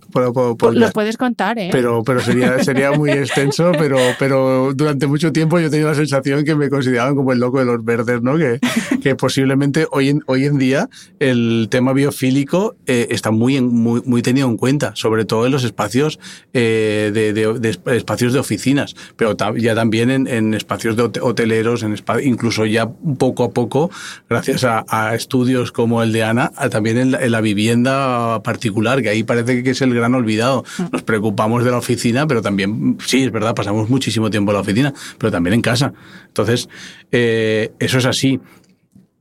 Los 0.72 0.92
puedes 0.92 1.16
contar, 1.16 1.60
¿eh? 1.60 1.68
Pero, 1.70 2.02
pero 2.02 2.18
sería, 2.20 2.58
sería 2.64 2.90
muy 2.90 3.10
extenso, 3.12 3.70
pero, 3.78 3.98
pero 4.18 4.72
durante 4.74 5.06
mucho 5.06 5.30
tiempo 5.30 5.60
yo 5.60 5.70
tenía 5.70 5.86
la 5.86 5.94
sensación 5.94 6.44
que 6.44 6.56
me 6.56 6.68
consideraban 6.68 7.14
como 7.14 7.32
el 7.32 7.38
loco 7.38 7.60
de 7.60 7.66
los 7.66 7.84
verdes, 7.84 8.20
¿no? 8.20 8.36
Que, 8.36 8.58
que 9.00 9.14
posiblemente 9.14 9.86
hoy 9.92 10.08
en, 10.08 10.24
hoy 10.26 10.44
en 10.46 10.58
día 10.58 10.88
el 11.20 11.68
tema 11.70 11.92
biofílico 11.92 12.74
eh, 12.88 13.06
está 13.10 13.30
muy, 13.30 13.60
muy, 13.60 14.02
muy 14.04 14.22
tenido 14.22 14.48
en 14.48 14.56
cuenta, 14.56 14.90
sobre 14.96 15.24
todo 15.24 15.46
en 15.46 15.52
los 15.52 15.62
espacios 15.62 16.18
eh, 16.52 17.12
de, 17.14 17.32
de, 17.32 17.78
espacios 17.96 18.32
de 18.32 18.40
oficinas, 18.40 18.96
pero 19.14 19.36
ya 19.56 19.74
también 19.76 20.10
en, 20.10 20.26
en 20.26 20.54
espacios 20.54 20.96
de 20.96 21.04
hoteleros, 21.20 21.84
en 21.84 21.94
incluso 22.24 22.66
ya 22.66 22.88
poco 22.88 23.44
a 23.44 23.50
poco, 23.50 23.88
gracias 24.28 24.64
a 24.64 25.11
estudios 25.14 25.72
como 25.72 26.02
el 26.02 26.12
de 26.12 26.24
Ana, 26.24 26.50
también 26.70 26.98
en 26.98 27.30
la, 27.30 27.40
vivienda 27.40 28.42
particular, 28.42 29.02
que 29.02 29.08
ahí 29.08 29.22
parece 29.22 29.62
que 29.62 29.70
es 29.70 29.82
el 29.82 29.94
gran 29.94 30.14
olvidado. 30.14 30.64
Mm. 30.78 30.84
Nos 30.92 31.02
preocupamos 31.02 31.64
de 31.64 31.70
la 31.70 31.78
oficina, 31.78 32.26
pero 32.26 32.42
también, 32.42 32.98
sí, 33.04 33.24
es 33.24 33.32
verdad, 33.32 33.54
pasamos 33.54 33.88
muchísimo 33.90 34.30
tiempo 34.30 34.52
en 34.52 34.54
la 34.54 34.60
oficina, 34.60 34.94
pero 35.18 35.30
también 35.30 35.54
en 35.54 35.62
casa. 35.62 35.92
Entonces, 36.26 36.68
eh, 37.10 37.72
eso 37.78 37.98
es 37.98 38.06
así. 38.06 38.40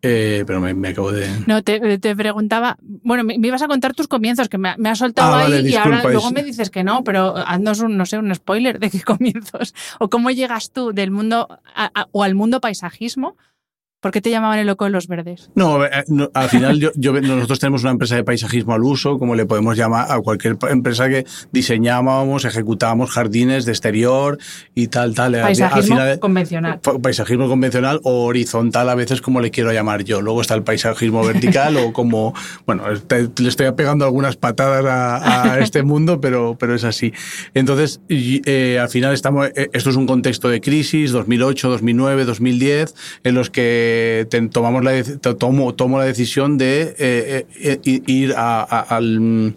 Eh, 0.03 0.43
pero 0.47 0.59
me, 0.59 0.87
acabo 0.87 1.11
de. 1.11 1.27
No, 1.45 1.61
te, 1.61 1.79
preguntaba. 2.15 2.75
Bueno, 2.81 3.23
me, 3.23 3.35
ibas 3.35 3.61
a 3.61 3.67
contar 3.67 3.93
tus 3.93 4.07
comienzos, 4.07 4.49
que 4.49 4.57
me, 4.57 4.75
me 4.77 4.89
has 4.89 4.97
soltado 4.97 5.35
ah, 5.35 5.45
ahí 5.45 5.67
y 5.67 5.75
ahora 5.75 6.01
luego 6.03 6.31
me 6.31 6.41
dices 6.41 6.71
que 6.71 6.83
no, 6.83 7.03
pero 7.03 7.37
haznos 7.37 7.81
un, 7.81 7.97
no 7.97 8.07
sé, 8.07 8.17
un 8.17 8.33
spoiler 8.33 8.79
de 8.79 8.89
qué 8.89 9.01
comienzos. 9.03 9.75
O 9.99 10.09
cómo 10.09 10.31
llegas 10.31 10.71
tú 10.71 10.91
del 10.91 11.11
mundo 11.11 11.47
o 12.11 12.23
al 12.23 12.33
mundo 12.33 12.61
paisajismo 12.61 13.37
¿Por 14.01 14.11
qué 14.11 14.19
te 14.19 14.31
llamaban 14.31 14.57
el 14.57 14.65
loco 14.65 14.85
de 14.85 14.89
los 14.89 15.07
verdes? 15.07 15.51
No, 15.53 15.85
eh, 15.85 15.89
al 16.33 16.49
final 16.49 16.79
yo, 16.95 17.13
nosotros 17.13 17.59
tenemos 17.59 17.83
una 17.83 17.91
empresa 17.91 18.15
de 18.15 18.23
paisajismo 18.23 18.73
al 18.73 18.83
uso, 18.83 19.19
como 19.19 19.35
le 19.35 19.45
podemos 19.45 19.77
llamar 19.77 20.11
a 20.11 20.19
cualquier 20.21 20.57
empresa 20.69 21.07
que 21.07 21.25
diseñábamos, 21.51 22.45
ejecutábamos 22.45 23.11
jardines 23.11 23.65
de 23.65 23.73
exterior 23.73 24.39
y 24.73 24.87
tal, 24.87 25.13
tal. 25.13 25.33
Paisajismo 25.33 25.99
convencional. 26.19 26.79
Paisajismo 26.79 27.47
convencional 27.47 27.99
o 28.03 28.25
horizontal 28.25 28.89
a 28.89 28.95
veces 28.95 29.21
como 29.21 29.39
le 29.39 29.51
quiero 29.51 29.71
llamar 29.71 30.03
yo. 30.03 30.19
Luego 30.19 30.41
está 30.41 30.55
el 30.55 30.63
paisajismo 30.63 31.23
vertical 31.27 31.77
o 31.77 31.93
como, 31.93 32.33
bueno, 32.65 32.85
le 32.89 33.47
estoy 33.47 33.71
pegando 33.73 34.05
algunas 34.05 34.35
patadas 34.35 34.83
a, 34.83 35.59
este 35.61 35.83
mundo, 35.83 36.19
pero, 36.19 36.57
pero 36.59 36.73
es 36.73 36.85
así. 36.85 37.13
Entonces, 37.53 38.01
eh, 38.09 38.79
al 38.81 38.89
final 38.89 39.13
estamos, 39.13 39.49
eh, 39.55 39.69
esto 39.73 39.91
es 39.91 39.95
un 39.95 40.07
contexto 40.07 40.49
de 40.49 40.59
crisis, 40.59 41.11
2008, 41.11 41.69
2009, 41.69 42.25
2010, 42.25 42.95
en 43.23 43.35
los 43.35 43.51
que 43.51 43.90
tomamos 44.51 44.83
la, 44.83 45.03
tomo, 45.37 45.73
tomo 45.75 45.97
la 45.97 46.05
decisión 46.05 46.57
de 46.57 46.95
eh, 46.97 47.45
eh, 47.59 48.01
ir 48.07 48.33
a, 48.35 48.61
al 48.63 49.55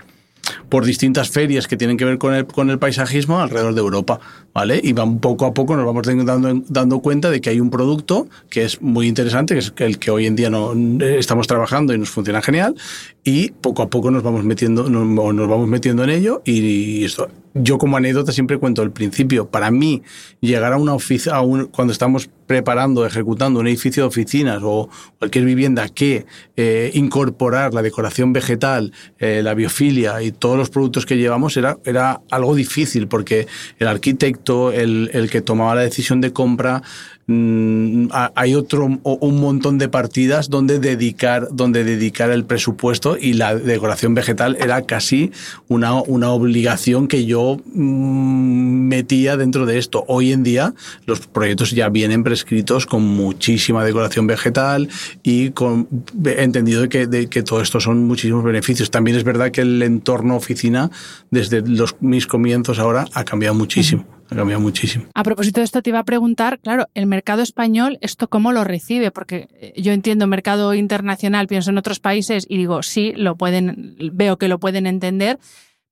por 0.68 0.84
distintas 0.84 1.30
ferias 1.30 1.66
que 1.66 1.76
tienen 1.76 1.96
que 1.96 2.04
ver 2.04 2.18
con 2.18 2.34
el, 2.34 2.46
con 2.46 2.70
el 2.70 2.78
paisajismo 2.78 3.40
alrededor 3.40 3.74
de 3.74 3.80
Europa, 3.80 4.20
¿vale? 4.52 4.80
Y 4.82 4.92
van, 4.92 5.18
poco 5.18 5.46
a 5.46 5.54
poco 5.54 5.76
nos 5.76 5.86
vamos 5.86 6.06
dando, 6.06 6.62
dando 6.68 7.00
cuenta 7.00 7.30
de 7.30 7.40
que 7.40 7.50
hay 7.50 7.60
un 7.60 7.70
producto 7.70 8.28
que 8.50 8.64
es 8.64 8.82
muy 8.82 9.06
interesante, 9.06 9.54
que 9.54 9.60
es 9.60 9.72
el 9.76 9.98
que 9.98 10.10
hoy 10.10 10.26
en 10.26 10.36
día 10.36 10.50
no, 10.50 10.72
estamos 11.02 11.46
trabajando 11.46 11.94
y 11.94 11.98
nos 11.98 12.10
funciona 12.10 12.42
genial, 12.42 12.74
y 13.22 13.50
poco 13.50 13.82
a 13.82 13.88
poco 13.88 14.10
nos 14.10 14.22
vamos 14.22 14.44
metiendo, 14.44 14.88
nos 14.88 15.48
vamos 15.48 15.68
metiendo 15.68 16.04
en 16.04 16.10
ello 16.10 16.42
y 16.44 17.04
esto 17.04 17.28
yo 17.54 17.78
como 17.78 17.96
anécdota 17.96 18.32
siempre 18.32 18.58
cuento 18.58 18.82
el 18.82 18.90
principio. 18.90 19.48
Para 19.48 19.70
mí, 19.70 20.02
llegar 20.40 20.72
a 20.72 20.76
una 20.76 20.92
oficina, 20.92 21.40
cuando 21.70 21.92
estamos 21.92 22.28
preparando, 22.46 23.06
ejecutando 23.06 23.60
un 23.60 23.68
edificio 23.68 24.02
de 24.02 24.08
oficinas 24.08 24.60
o 24.62 24.88
cualquier 25.18 25.44
vivienda 25.44 25.88
que 25.88 26.26
eh, 26.56 26.90
incorporar 26.94 27.72
la 27.72 27.82
decoración 27.82 28.32
vegetal, 28.32 28.92
eh, 29.18 29.40
la 29.42 29.54
biofilia 29.54 30.20
y 30.22 30.32
todos 30.32 30.58
los 30.58 30.68
productos 30.68 31.06
que 31.06 31.16
llevamos 31.16 31.56
era, 31.56 31.78
era 31.84 32.20
algo 32.30 32.54
difícil 32.54 33.08
porque 33.08 33.46
el 33.78 33.86
arquitecto, 33.86 34.72
el, 34.72 35.10
el 35.14 35.30
que 35.30 35.40
tomaba 35.40 35.76
la 35.76 35.82
decisión 35.82 36.20
de 36.20 36.32
compra, 36.32 36.82
Mm, 37.26 38.08
hay 38.34 38.54
otro 38.54 38.84
un 38.84 39.40
montón 39.40 39.78
de 39.78 39.88
partidas 39.88 40.50
donde 40.50 40.78
dedicar 40.78 41.48
donde 41.50 41.82
dedicar 41.82 42.30
el 42.30 42.44
presupuesto 42.44 43.16
y 43.18 43.32
la 43.32 43.54
decoración 43.54 44.12
vegetal 44.12 44.58
era 44.60 44.82
casi 44.82 45.32
una, 45.68 45.94
una 46.02 46.32
obligación 46.32 47.08
que 47.08 47.24
yo 47.24 47.62
mm, 47.64 48.88
metía 48.88 49.38
dentro 49.38 49.64
de 49.64 49.78
esto. 49.78 50.04
Hoy 50.06 50.32
en 50.32 50.42
día 50.42 50.74
los 51.06 51.26
proyectos 51.26 51.70
ya 51.70 51.88
vienen 51.88 52.24
prescritos 52.24 52.84
con 52.84 53.02
muchísima 53.02 53.84
decoración 53.84 54.26
vegetal 54.26 54.90
y 55.22 55.50
con 55.52 55.88
entendido 56.26 56.90
que, 56.90 57.06
de, 57.06 57.28
que 57.28 57.42
todo 57.42 57.62
esto 57.62 57.80
son 57.80 58.04
muchísimos 58.06 58.44
beneficios. 58.44 58.90
También 58.90 59.16
es 59.16 59.24
verdad 59.24 59.50
que 59.50 59.62
el 59.62 59.82
entorno 59.82 60.36
oficina 60.36 60.90
desde 61.30 61.62
los, 61.62 61.96
mis 62.00 62.26
comienzos 62.26 62.78
ahora 62.78 63.06
ha 63.14 63.24
cambiado 63.24 63.54
muchísimo 63.54 64.04
ha 64.30 64.58
muchísimo. 64.58 65.06
A 65.14 65.22
propósito 65.22 65.60
de 65.60 65.64
esto, 65.64 65.82
te 65.82 65.90
iba 65.90 65.98
a 65.98 66.04
preguntar, 66.04 66.60
claro, 66.60 66.88
el 66.94 67.06
mercado 67.06 67.42
español, 67.42 67.98
¿esto 68.00 68.28
cómo 68.28 68.52
lo 68.52 68.64
recibe? 68.64 69.10
Porque 69.10 69.48
eh, 69.52 69.72
yo 69.76 69.92
entiendo 69.92 70.26
mercado 70.26 70.74
internacional, 70.74 71.46
pienso 71.46 71.70
en 71.70 71.78
otros 71.78 72.00
países 72.00 72.46
y 72.48 72.56
digo, 72.56 72.82
sí, 72.82 73.12
lo 73.16 73.36
pueden, 73.36 73.96
veo 74.12 74.36
que 74.38 74.48
lo 74.48 74.58
pueden 74.58 74.86
entender, 74.86 75.38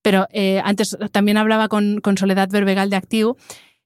pero 0.03 0.27
eh, 0.33 0.61
antes 0.65 0.97
también 1.13 1.37
hablaba 1.37 1.69
con, 1.69 2.01
con, 2.01 2.19
Soledad 2.19 2.49
Verbegal 2.51 2.91
de 2.91 2.97
Actiu 2.97 3.37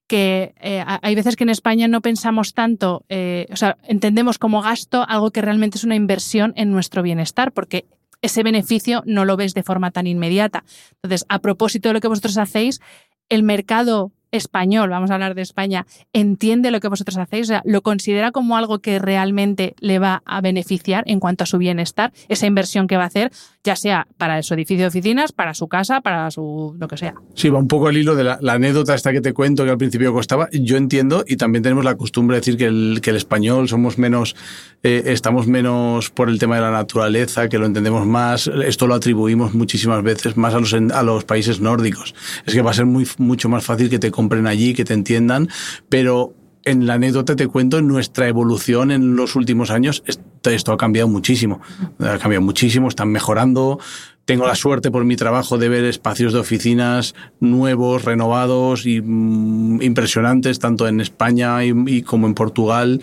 que 0.09 0.55
eh, 0.61 0.85
hay 0.87 1.15
veces 1.17 1.35
que 1.35 1.43
en 1.43 1.51
España 1.51 1.89
no 1.89 2.01
pensamos 2.01 2.55
tanto, 2.55 3.05
o 3.09 3.57
sea, 3.57 3.77
entendemos 3.89 4.39
como 4.39 4.63
gasto 4.63 5.05
algo 5.09 5.33
que 5.33 5.43
realmente 5.43 5.79
es 5.79 5.85
una 5.85 5.97
inversión 5.97 6.53
en 6.55 6.71
nuestro 6.71 7.03
bienestar, 7.03 7.51
porque 7.51 7.87
ese 8.23 8.43
beneficio 8.43 9.03
no 9.05 9.25
lo 9.25 9.37
ves 9.37 9.55
de 9.55 9.63
forma 9.63 9.91
tan 9.91 10.07
inmediata. 10.07 10.65
Entonces, 11.03 11.27
a 11.29 11.41
propósito 11.41 11.89
de 11.89 11.95
lo 11.95 12.01
que 12.01 12.09
vosotros 12.09 12.39
hacéis, 12.39 12.81
el 13.29 13.43
mercado 13.43 14.13
español, 14.37 14.91
vamos 14.91 15.11
a 15.11 15.15
hablar 15.15 15.35
de 15.35 15.43
España, 15.43 15.87
entiende 16.13 16.71
lo 16.71 16.81
que 16.81 16.89
vosotros 16.89 17.17
hacéis, 17.17 17.47
o 17.47 17.49
sea, 17.49 17.63
lo 17.65 17.83
considera 17.83 18.33
como 18.33 18.57
algo 18.57 18.81
que 18.81 18.99
realmente 18.99 19.75
le 19.81 19.99
va 19.99 20.23
a 20.25 20.41
beneficiar 20.41 21.05
en 21.07 21.21
cuanto 21.21 21.45
a 21.45 21.47
su 21.47 21.59
bienestar, 21.59 22.13
esa 22.29 22.47
inversión 22.47 22.87
que 22.87 22.97
va 22.97 23.05
a 23.05 23.07
hacer, 23.07 23.33
ya 23.65 23.77
sea 23.77 24.07
para 24.17 24.43
su 24.43 24.55
edificio 24.55 24.85
de 24.85 24.89
oficinas, 24.89 25.33
para 25.33 25.55
su 25.55 25.69
casa, 25.69 26.01
para 26.01 26.31
su 26.31 26.77
lo 26.79 26.89
que 26.89 26.97
sea. 26.97 27.15
Sí, 27.35 27.49
va 27.49 27.59
un 27.59 27.69
poco 27.69 27.89
al 27.89 27.97
hilo 27.97 28.15
de 28.15 28.25
la, 28.25 28.39
anécdota 28.49 28.95
esta 28.95 29.13
que 29.13 29.21
te 29.21 29.33
cuento 29.33 29.65
que 29.65 29.71
al 29.71 29.79
principio 29.79 30.13
costaba. 30.13 30.49
Yo 30.53 30.77
entiendo 30.77 31.25
y 31.27 31.37
también 31.37 31.63
tenemos 31.63 31.85
la 31.85 31.97
costumbre 31.97 32.37
de 32.37 32.41
decir 32.41 32.57
que 32.57 32.67
el, 32.67 33.17
español 33.17 33.69
somos 33.69 33.99
menos, 33.99 34.37
eh, 34.83 35.03
estamos 35.07 35.47
menos 35.47 36.11
por 36.11 36.29
el 36.29 36.39
tema 36.39 36.57
de 36.57 36.63
la 36.63 36.71
naturaleza, 36.71 37.49
que 37.49 37.59
lo 37.59 37.67
entendemos 37.67 38.07
más. 38.07 38.47
Esto 38.47 38.87
lo 38.87 38.95
atribuimos 38.95 39.55
muchísimas 39.55 40.03
veces 40.03 40.37
más 40.37 40.55
a 40.55 41.03
los, 41.03 41.25
países 41.25 41.61
nórdicos. 41.61 42.15
Es 42.45 42.55
que 42.55 42.63
va 42.63 42.71
a 42.71 42.75
ser 42.75 42.87
mucho 42.87 43.49
más 43.49 43.65
fácil 43.65 43.91
que 43.91 43.99
te 43.99 44.11
compren 44.27 44.49
allí, 44.49 44.75
que 44.75 44.85
te 44.85 44.93
entiendan, 44.93 45.49
pero 45.89 46.35
en 46.65 46.85
la 46.85 46.95
anécdota 46.95 47.37
te 47.37 47.47
cuento 47.47 47.81
nuestra 47.81 48.27
evolución 48.27 48.91
en 48.91 49.15
los 49.15 49.37
últimos 49.37 49.71
años. 49.71 50.03
Esto, 50.05 50.73
ha 50.73 50.77
cambiado 50.77 51.07
muchísimo. 51.07 51.61
Ha 52.01 52.19
cambiado 52.19 52.43
muchísimo, 52.43 52.89
están 52.89 53.09
mejorando. 53.11 53.79
Tengo 54.25 54.49
la 54.49 54.57
suerte 54.57 54.91
por 54.91 55.05
mi 55.05 55.15
trabajo 55.15 55.59
de 55.59 55.69
ver 55.69 55.85
espacios 55.85 56.33
de 56.33 56.41
oficinas 56.41 57.15
nuevos, 57.39 58.05
renovados 58.05 58.85
y 58.85 59.01
mm, 59.01 59.81
impresionantes, 59.81 60.59
tanto 60.59 60.89
en 60.89 61.01
España 61.01 61.65
y, 61.65 62.03
como 62.03 62.27
en 62.27 62.35
Portugal. 62.35 63.01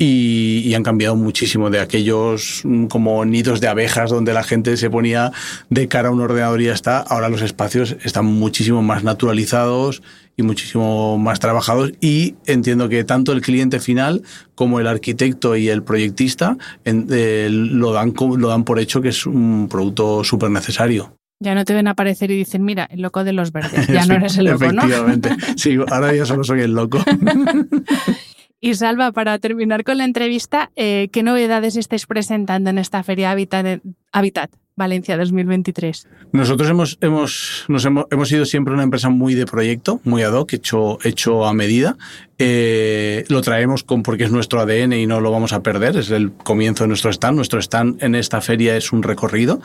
Y, 0.00 0.62
y, 0.64 0.74
han 0.74 0.84
cambiado 0.84 1.16
muchísimo 1.16 1.70
de 1.70 1.80
aquellos 1.80 2.60
mm, 2.62 2.86
como 2.86 3.24
nidos 3.24 3.60
de 3.60 3.66
abejas 3.66 4.10
donde 4.10 4.32
la 4.32 4.44
gente 4.44 4.76
se 4.76 4.90
ponía 4.90 5.32
de 5.70 5.88
cara 5.88 6.08
a 6.08 6.12
un 6.12 6.20
ordenador 6.20 6.60
y 6.60 6.66
ya 6.66 6.72
está. 6.72 6.98
Ahora 6.98 7.28
los 7.28 7.42
espacios 7.42 7.96
están 8.04 8.26
muchísimo 8.26 8.80
más 8.80 9.02
naturalizados 9.02 10.02
y 10.38 10.42
muchísimo 10.44 11.18
más 11.18 11.40
trabajados 11.40 11.92
y 12.00 12.36
entiendo 12.46 12.88
que 12.88 13.02
tanto 13.02 13.32
el 13.32 13.40
cliente 13.40 13.80
final 13.80 14.22
como 14.54 14.78
el 14.78 14.86
arquitecto 14.86 15.56
y 15.56 15.68
el 15.68 15.82
proyectista 15.82 16.56
eh, 16.84 17.48
lo, 17.50 17.92
dan, 17.92 18.14
lo 18.38 18.48
dan 18.48 18.62
por 18.62 18.78
hecho 18.78 19.02
que 19.02 19.08
es 19.08 19.26
un 19.26 19.68
producto 19.68 20.22
súper 20.22 20.50
necesario. 20.50 21.12
Ya 21.40 21.54
no 21.54 21.64
te 21.64 21.74
ven 21.74 21.86
aparecer 21.86 22.30
y 22.32 22.36
dicen, 22.36 22.64
mira, 22.64 22.88
el 22.90 23.00
loco 23.00 23.22
de 23.22 23.32
los 23.32 23.52
verdes, 23.52 23.86
ya 23.92 24.06
no 24.06 24.14
eres 24.14 24.38
el 24.38 24.46
loco, 24.46 24.64
Efectivamente. 24.64 25.36
Sí, 25.56 25.76
ahora 25.88 26.14
ya 26.14 26.24
solo 26.24 26.44
soy 26.44 26.60
el 26.60 26.72
loco. 26.72 26.98
y 28.60 28.74
Salva, 28.74 29.12
para 29.12 29.38
terminar 29.38 29.84
con 29.84 29.98
la 29.98 30.04
entrevista, 30.04 30.70
eh, 30.76 31.08
¿qué 31.12 31.22
novedades 31.22 31.76
estáis 31.76 32.06
presentando 32.06 32.70
en 32.70 32.78
esta 32.78 33.02
feria 33.02 33.30
Habitat? 33.30 34.50
Valencia 34.78 35.16
2023? 35.16 36.06
Nosotros 36.32 36.70
hemos, 36.70 36.98
hemos, 37.00 37.64
nos 37.68 37.84
hemos, 37.84 38.06
hemos 38.10 38.28
sido 38.28 38.44
siempre 38.44 38.72
una 38.72 38.84
empresa 38.84 39.08
muy 39.08 39.34
de 39.34 39.44
proyecto, 39.44 40.00
muy 40.04 40.22
ad 40.22 40.32
hoc, 40.32 40.52
hecho, 40.52 40.98
hecho 41.02 41.44
a 41.44 41.52
medida. 41.52 41.96
Eh, 42.40 43.24
lo 43.28 43.40
traemos 43.42 43.82
con, 43.82 44.04
porque 44.04 44.22
es 44.22 44.30
nuestro 44.30 44.60
ADN 44.60 44.92
y 44.92 45.06
no 45.06 45.20
lo 45.20 45.32
vamos 45.32 45.52
a 45.52 45.62
perder. 45.62 45.96
Es 45.96 46.10
el 46.10 46.32
comienzo 46.32 46.84
de 46.84 46.88
nuestro 46.88 47.10
stand. 47.10 47.34
Nuestro 47.34 47.58
stand 47.58 48.02
en 48.02 48.14
esta 48.14 48.40
feria 48.40 48.76
es 48.76 48.92
un 48.92 49.02
recorrido. 49.02 49.60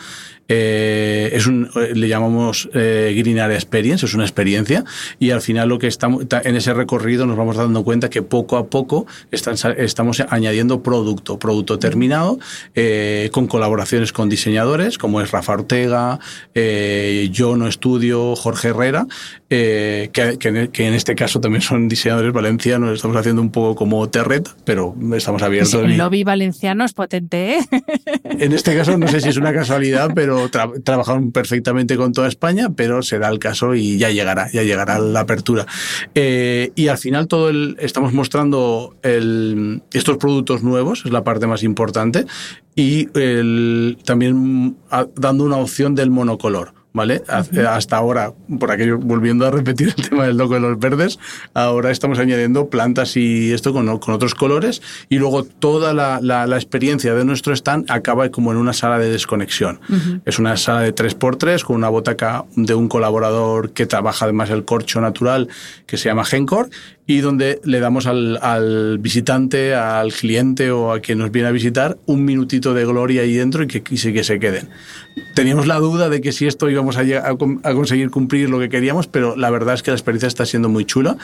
Eh, 0.48 1.30
es 1.34 1.46
un, 1.46 1.70
le 1.94 2.08
llamamos 2.08 2.70
eh, 2.74 3.14
Green 3.18 3.40
Area 3.40 3.56
Experience, 3.56 4.06
es 4.06 4.16
una 4.16 4.24
experiencia. 4.24 4.84
Y 5.20 5.30
al 5.30 5.42
final 5.42 5.70
lo 5.70 5.78
que 5.78 5.88
estamos, 5.88 6.26
en 6.32 6.56
ese 6.56 6.74
recorrido 6.74 7.28
nos 7.28 7.38
vamos 7.38 7.58
dando 7.58 7.84
cuenta 7.84 8.10
que 8.10 8.24
poco 8.24 8.58
a 8.58 8.66
poco 8.66 9.06
están, 9.32 9.56
estamos 9.78 10.20
añadiendo 10.30 10.82
producto, 10.82 11.38
producto 11.38 11.78
terminado, 11.78 12.40
eh, 12.74 13.30
con 13.32 13.48
colaboraciones 13.48 14.12
con 14.12 14.30
diseñadores, 14.30 14.98
como 14.98 15.22
es 15.22 15.32
Rafa 15.32 15.54
Ortega, 15.54 16.20
eh, 16.56 17.30
Yo 17.32 17.56
No 17.56 17.68
Estudio, 17.68 18.36
Jorge 18.36 18.70
Herrera, 18.70 19.06
eh, 19.50 20.10
que, 20.12 20.38
que, 20.40 20.88
en, 20.88 20.94
este 20.94 21.14
caso 21.14 21.40
también 21.40 21.62
son 21.62 21.88
diseñadores 21.88 22.34
valencianos 22.34 22.63
estamos 22.72 23.18
haciendo 23.18 23.42
un 23.42 23.52
poco 23.52 23.76
como 23.76 24.10
terret, 24.10 24.50
pero 24.66 24.96
estamos 25.16 25.42
abiertos. 25.42 25.74
el 25.76 25.98
lobby 25.98 26.24
valenciano 26.24 26.86
es 26.86 26.94
potente, 26.94 27.58
¿eh? 27.58 27.60
En 28.24 28.54
este 28.54 28.76
caso 28.76 28.98
no 28.98 29.08
sé 29.08 29.22
si 29.22 29.30
es 29.30 29.38
una 29.38 29.54
casualidad, 29.54 30.12
pero 30.16 30.50
trabajaron 30.50 31.32
perfectamente 31.32 31.98
con 31.98 32.14
toda 32.14 32.28
España, 32.28 32.70
pero 32.76 33.02
será 33.02 33.30
el 33.30 33.40
caso 33.40 33.76
y 33.76 33.98
ya 33.98 34.10
llegará, 34.10 34.52
ya 34.52 34.64
llegará 34.64 35.00
la 35.00 35.22
apertura. 35.22 35.66
Eh, 36.16 36.72
y 36.76 36.88
al 36.88 36.98
final 36.98 37.28
todo 37.28 37.50
el, 37.50 37.76
estamos 37.80 38.14
mostrando 38.14 38.96
el, 39.04 39.82
estos 39.92 40.18
productos 40.18 40.64
nuevos, 40.64 41.04
es 41.06 41.12
la 41.12 41.24
parte 41.24 41.48
más 41.48 41.64
importante, 41.64 42.26
y 42.76 43.08
el, 43.18 43.98
también 44.06 44.78
dando 45.16 45.44
una 45.44 45.58
opción 45.58 45.96
del 45.96 46.10
monocolor. 46.10 46.73
¿Vale? 46.94 47.24
Hasta 47.28 47.98
ahora, 47.98 48.34
por 48.60 48.72
aquello, 48.72 49.00
volviendo 49.00 49.46
a 49.46 49.52
repetir 49.52 49.94
el 49.98 50.10
tema 50.10 50.26
del 50.26 50.38
loco 50.38 50.54
de 50.54 50.60
los 50.60 50.80
verdes, 50.80 51.20
ahora 51.54 51.92
estamos 51.92 52.20
añadiendo 52.20 52.70
plantas 52.70 53.18
y 53.18 53.52
esto 53.52 53.74
con, 53.74 53.98
con 53.98 54.14
otros 54.14 54.36
colores 54.36 54.82
y 55.10 55.18
luego 55.18 55.44
toda 55.44 55.94
la, 55.94 56.20
la, 56.22 56.56
experiencia 56.56 57.14
de 57.16 57.26
nuestro 57.26 57.54
stand 57.54 57.90
acaba 57.90 58.30
como 58.30 58.52
en 58.52 58.58
una 58.58 58.74
sala 58.74 59.00
de 59.00 59.10
desconexión. 59.10 59.80
Es 60.26 60.40
una 60.40 60.56
sala 60.56 60.82
de 60.82 60.94
3x3 60.94 61.64
con 61.64 61.76
una 61.76 61.90
botaca 61.90 62.46
de 62.56 62.76
un 62.76 62.88
colaborador 62.88 63.72
que 63.72 63.86
trabaja 63.86 64.26
además 64.26 64.52
el 64.52 64.64
corcho 64.64 65.02
natural 65.02 65.50
que 65.88 65.98
se 65.98 66.10
llama 66.10 66.24
Gencor 66.24 66.70
y 67.06 67.20
donde 67.20 67.60
le 67.66 67.80
damos 67.80 68.08
al, 68.08 68.40
al, 68.42 68.98
visitante, 68.98 69.76
al 69.76 70.14
cliente 70.14 70.72
o 70.72 70.94
a 70.94 71.02
quien 71.02 71.18
nos 71.18 71.32
viene 71.32 71.50
a 71.50 71.52
visitar 71.52 71.98
un 72.06 72.24
minutito 72.24 72.74
de 72.74 72.86
gloria 72.86 73.24
ahí 73.24 73.34
dentro 73.34 73.64
y 73.64 73.68
que, 73.68 73.84
y 73.90 74.14
que 74.14 74.24
se 74.24 74.40
queden. 74.40 74.70
Teníamos 75.36 75.68
la 75.68 75.80
duda 75.80 76.10
de 76.10 76.22
que 76.22 76.32
si 76.32 76.48
esto 76.48 76.70
íbamos 76.70 76.98
a, 76.98 77.02
a, 77.02 77.74
conseguir 77.74 78.10
cumplir 78.10 78.50
lo 78.50 78.60
que 78.60 78.70
queríamos, 78.70 79.08
pero 79.08 79.36
la 79.36 79.50
verdad 79.50 79.76
es 79.76 79.84
que 79.84 79.92
la 79.92 79.98
experiencia 79.98 80.28
está 80.28 80.46
siendo 80.46 80.70
muy 80.70 80.86
chula 80.86 81.18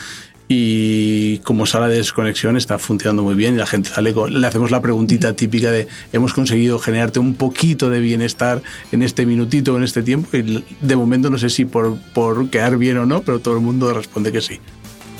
y 0.49 1.37
como 1.39 1.65
sala 1.65 1.87
de 1.87 1.97
desconexión 1.97 2.57
está 2.57 2.77
funcionando 2.77 3.23
muy 3.23 3.35
bien 3.35 3.53
y 3.53 3.57
la 3.57 3.67
gente 3.67 3.89
sale 3.89 4.13
con, 4.13 4.41
le 4.41 4.47
hacemos 4.47 4.71
la 4.71 4.81
preguntita 4.81 5.33
típica 5.33 5.71
de 5.71 5.87
hemos 6.11 6.33
conseguido 6.33 6.79
generarte 6.79 7.19
un 7.19 7.35
poquito 7.35 7.89
de 7.89 7.99
bienestar 7.99 8.61
en 8.91 9.03
este 9.03 9.25
minutito, 9.25 9.77
en 9.77 9.83
este 9.83 10.03
tiempo 10.03 10.35
y 10.35 10.63
de 10.81 10.95
momento 10.95 11.29
no 11.29 11.37
sé 11.37 11.49
si 11.49 11.65
por, 11.65 11.97
por 12.13 12.49
quedar 12.49 12.77
bien 12.77 12.97
o 12.97 13.05
no, 13.05 13.21
pero 13.21 13.39
todo 13.39 13.55
el 13.55 13.61
mundo 13.61 13.93
responde 13.93 14.31
que 14.31 14.41
sí. 14.41 14.59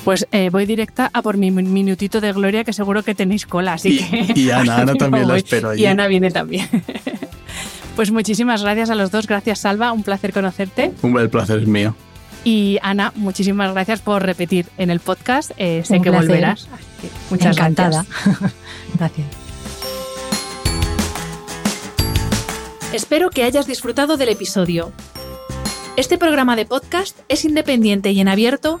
Pues 0.04 0.26
eh, 0.32 0.48
voy 0.50 0.66
directa 0.66 1.10
a 1.12 1.22
por 1.22 1.36
mi 1.36 1.50
minutito 1.50 2.20
de 2.20 2.32
gloria, 2.32 2.64
que 2.64 2.72
seguro 2.72 3.02
que 3.02 3.14
tenéis 3.14 3.46
cola, 3.46 3.74
así 3.74 3.98
y, 4.00 4.32
que... 4.32 4.40
Y 4.40 4.50
Ana, 4.50 4.78
Ana 4.78 4.94
también 4.98 5.28
la 5.28 5.36
espero. 5.36 5.74
Y 5.74 5.84
Ana 5.86 6.06
viene 6.06 6.30
también. 6.30 6.68
Pues 7.96 8.12
muchísimas 8.12 8.62
gracias 8.62 8.88
a 8.88 8.94
los 8.94 9.10
dos. 9.10 9.26
Gracias, 9.26 9.58
Salva. 9.58 9.92
Un 9.92 10.04
placer 10.04 10.32
conocerte. 10.32 10.92
El 11.02 11.28
placer 11.28 11.58
es 11.60 11.68
mío. 11.68 11.94
Y 12.44 12.78
Ana, 12.80 13.12
muchísimas 13.14 13.72
gracias 13.72 14.00
por 14.00 14.22
repetir 14.22 14.64
en 14.78 14.88
el 14.88 15.00
podcast. 15.00 15.50
Eh, 15.58 15.82
sé 15.84 15.96
Un 15.98 16.02
que 16.04 16.10
placer. 16.10 16.28
volverás. 16.28 16.68
Muchas 17.28 17.58
Encantada. 17.58 18.06
gracias. 18.24 18.54
gracias. 18.96 19.26
Espero 22.94 23.28
que 23.28 23.44
hayas 23.44 23.66
disfrutado 23.66 24.16
del 24.16 24.30
episodio. 24.30 24.92
Este 25.96 26.16
programa 26.16 26.56
de 26.56 26.64
podcast 26.64 27.18
es 27.28 27.44
independiente 27.44 28.12
y 28.12 28.20
en 28.20 28.28
abierto 28.28 28.80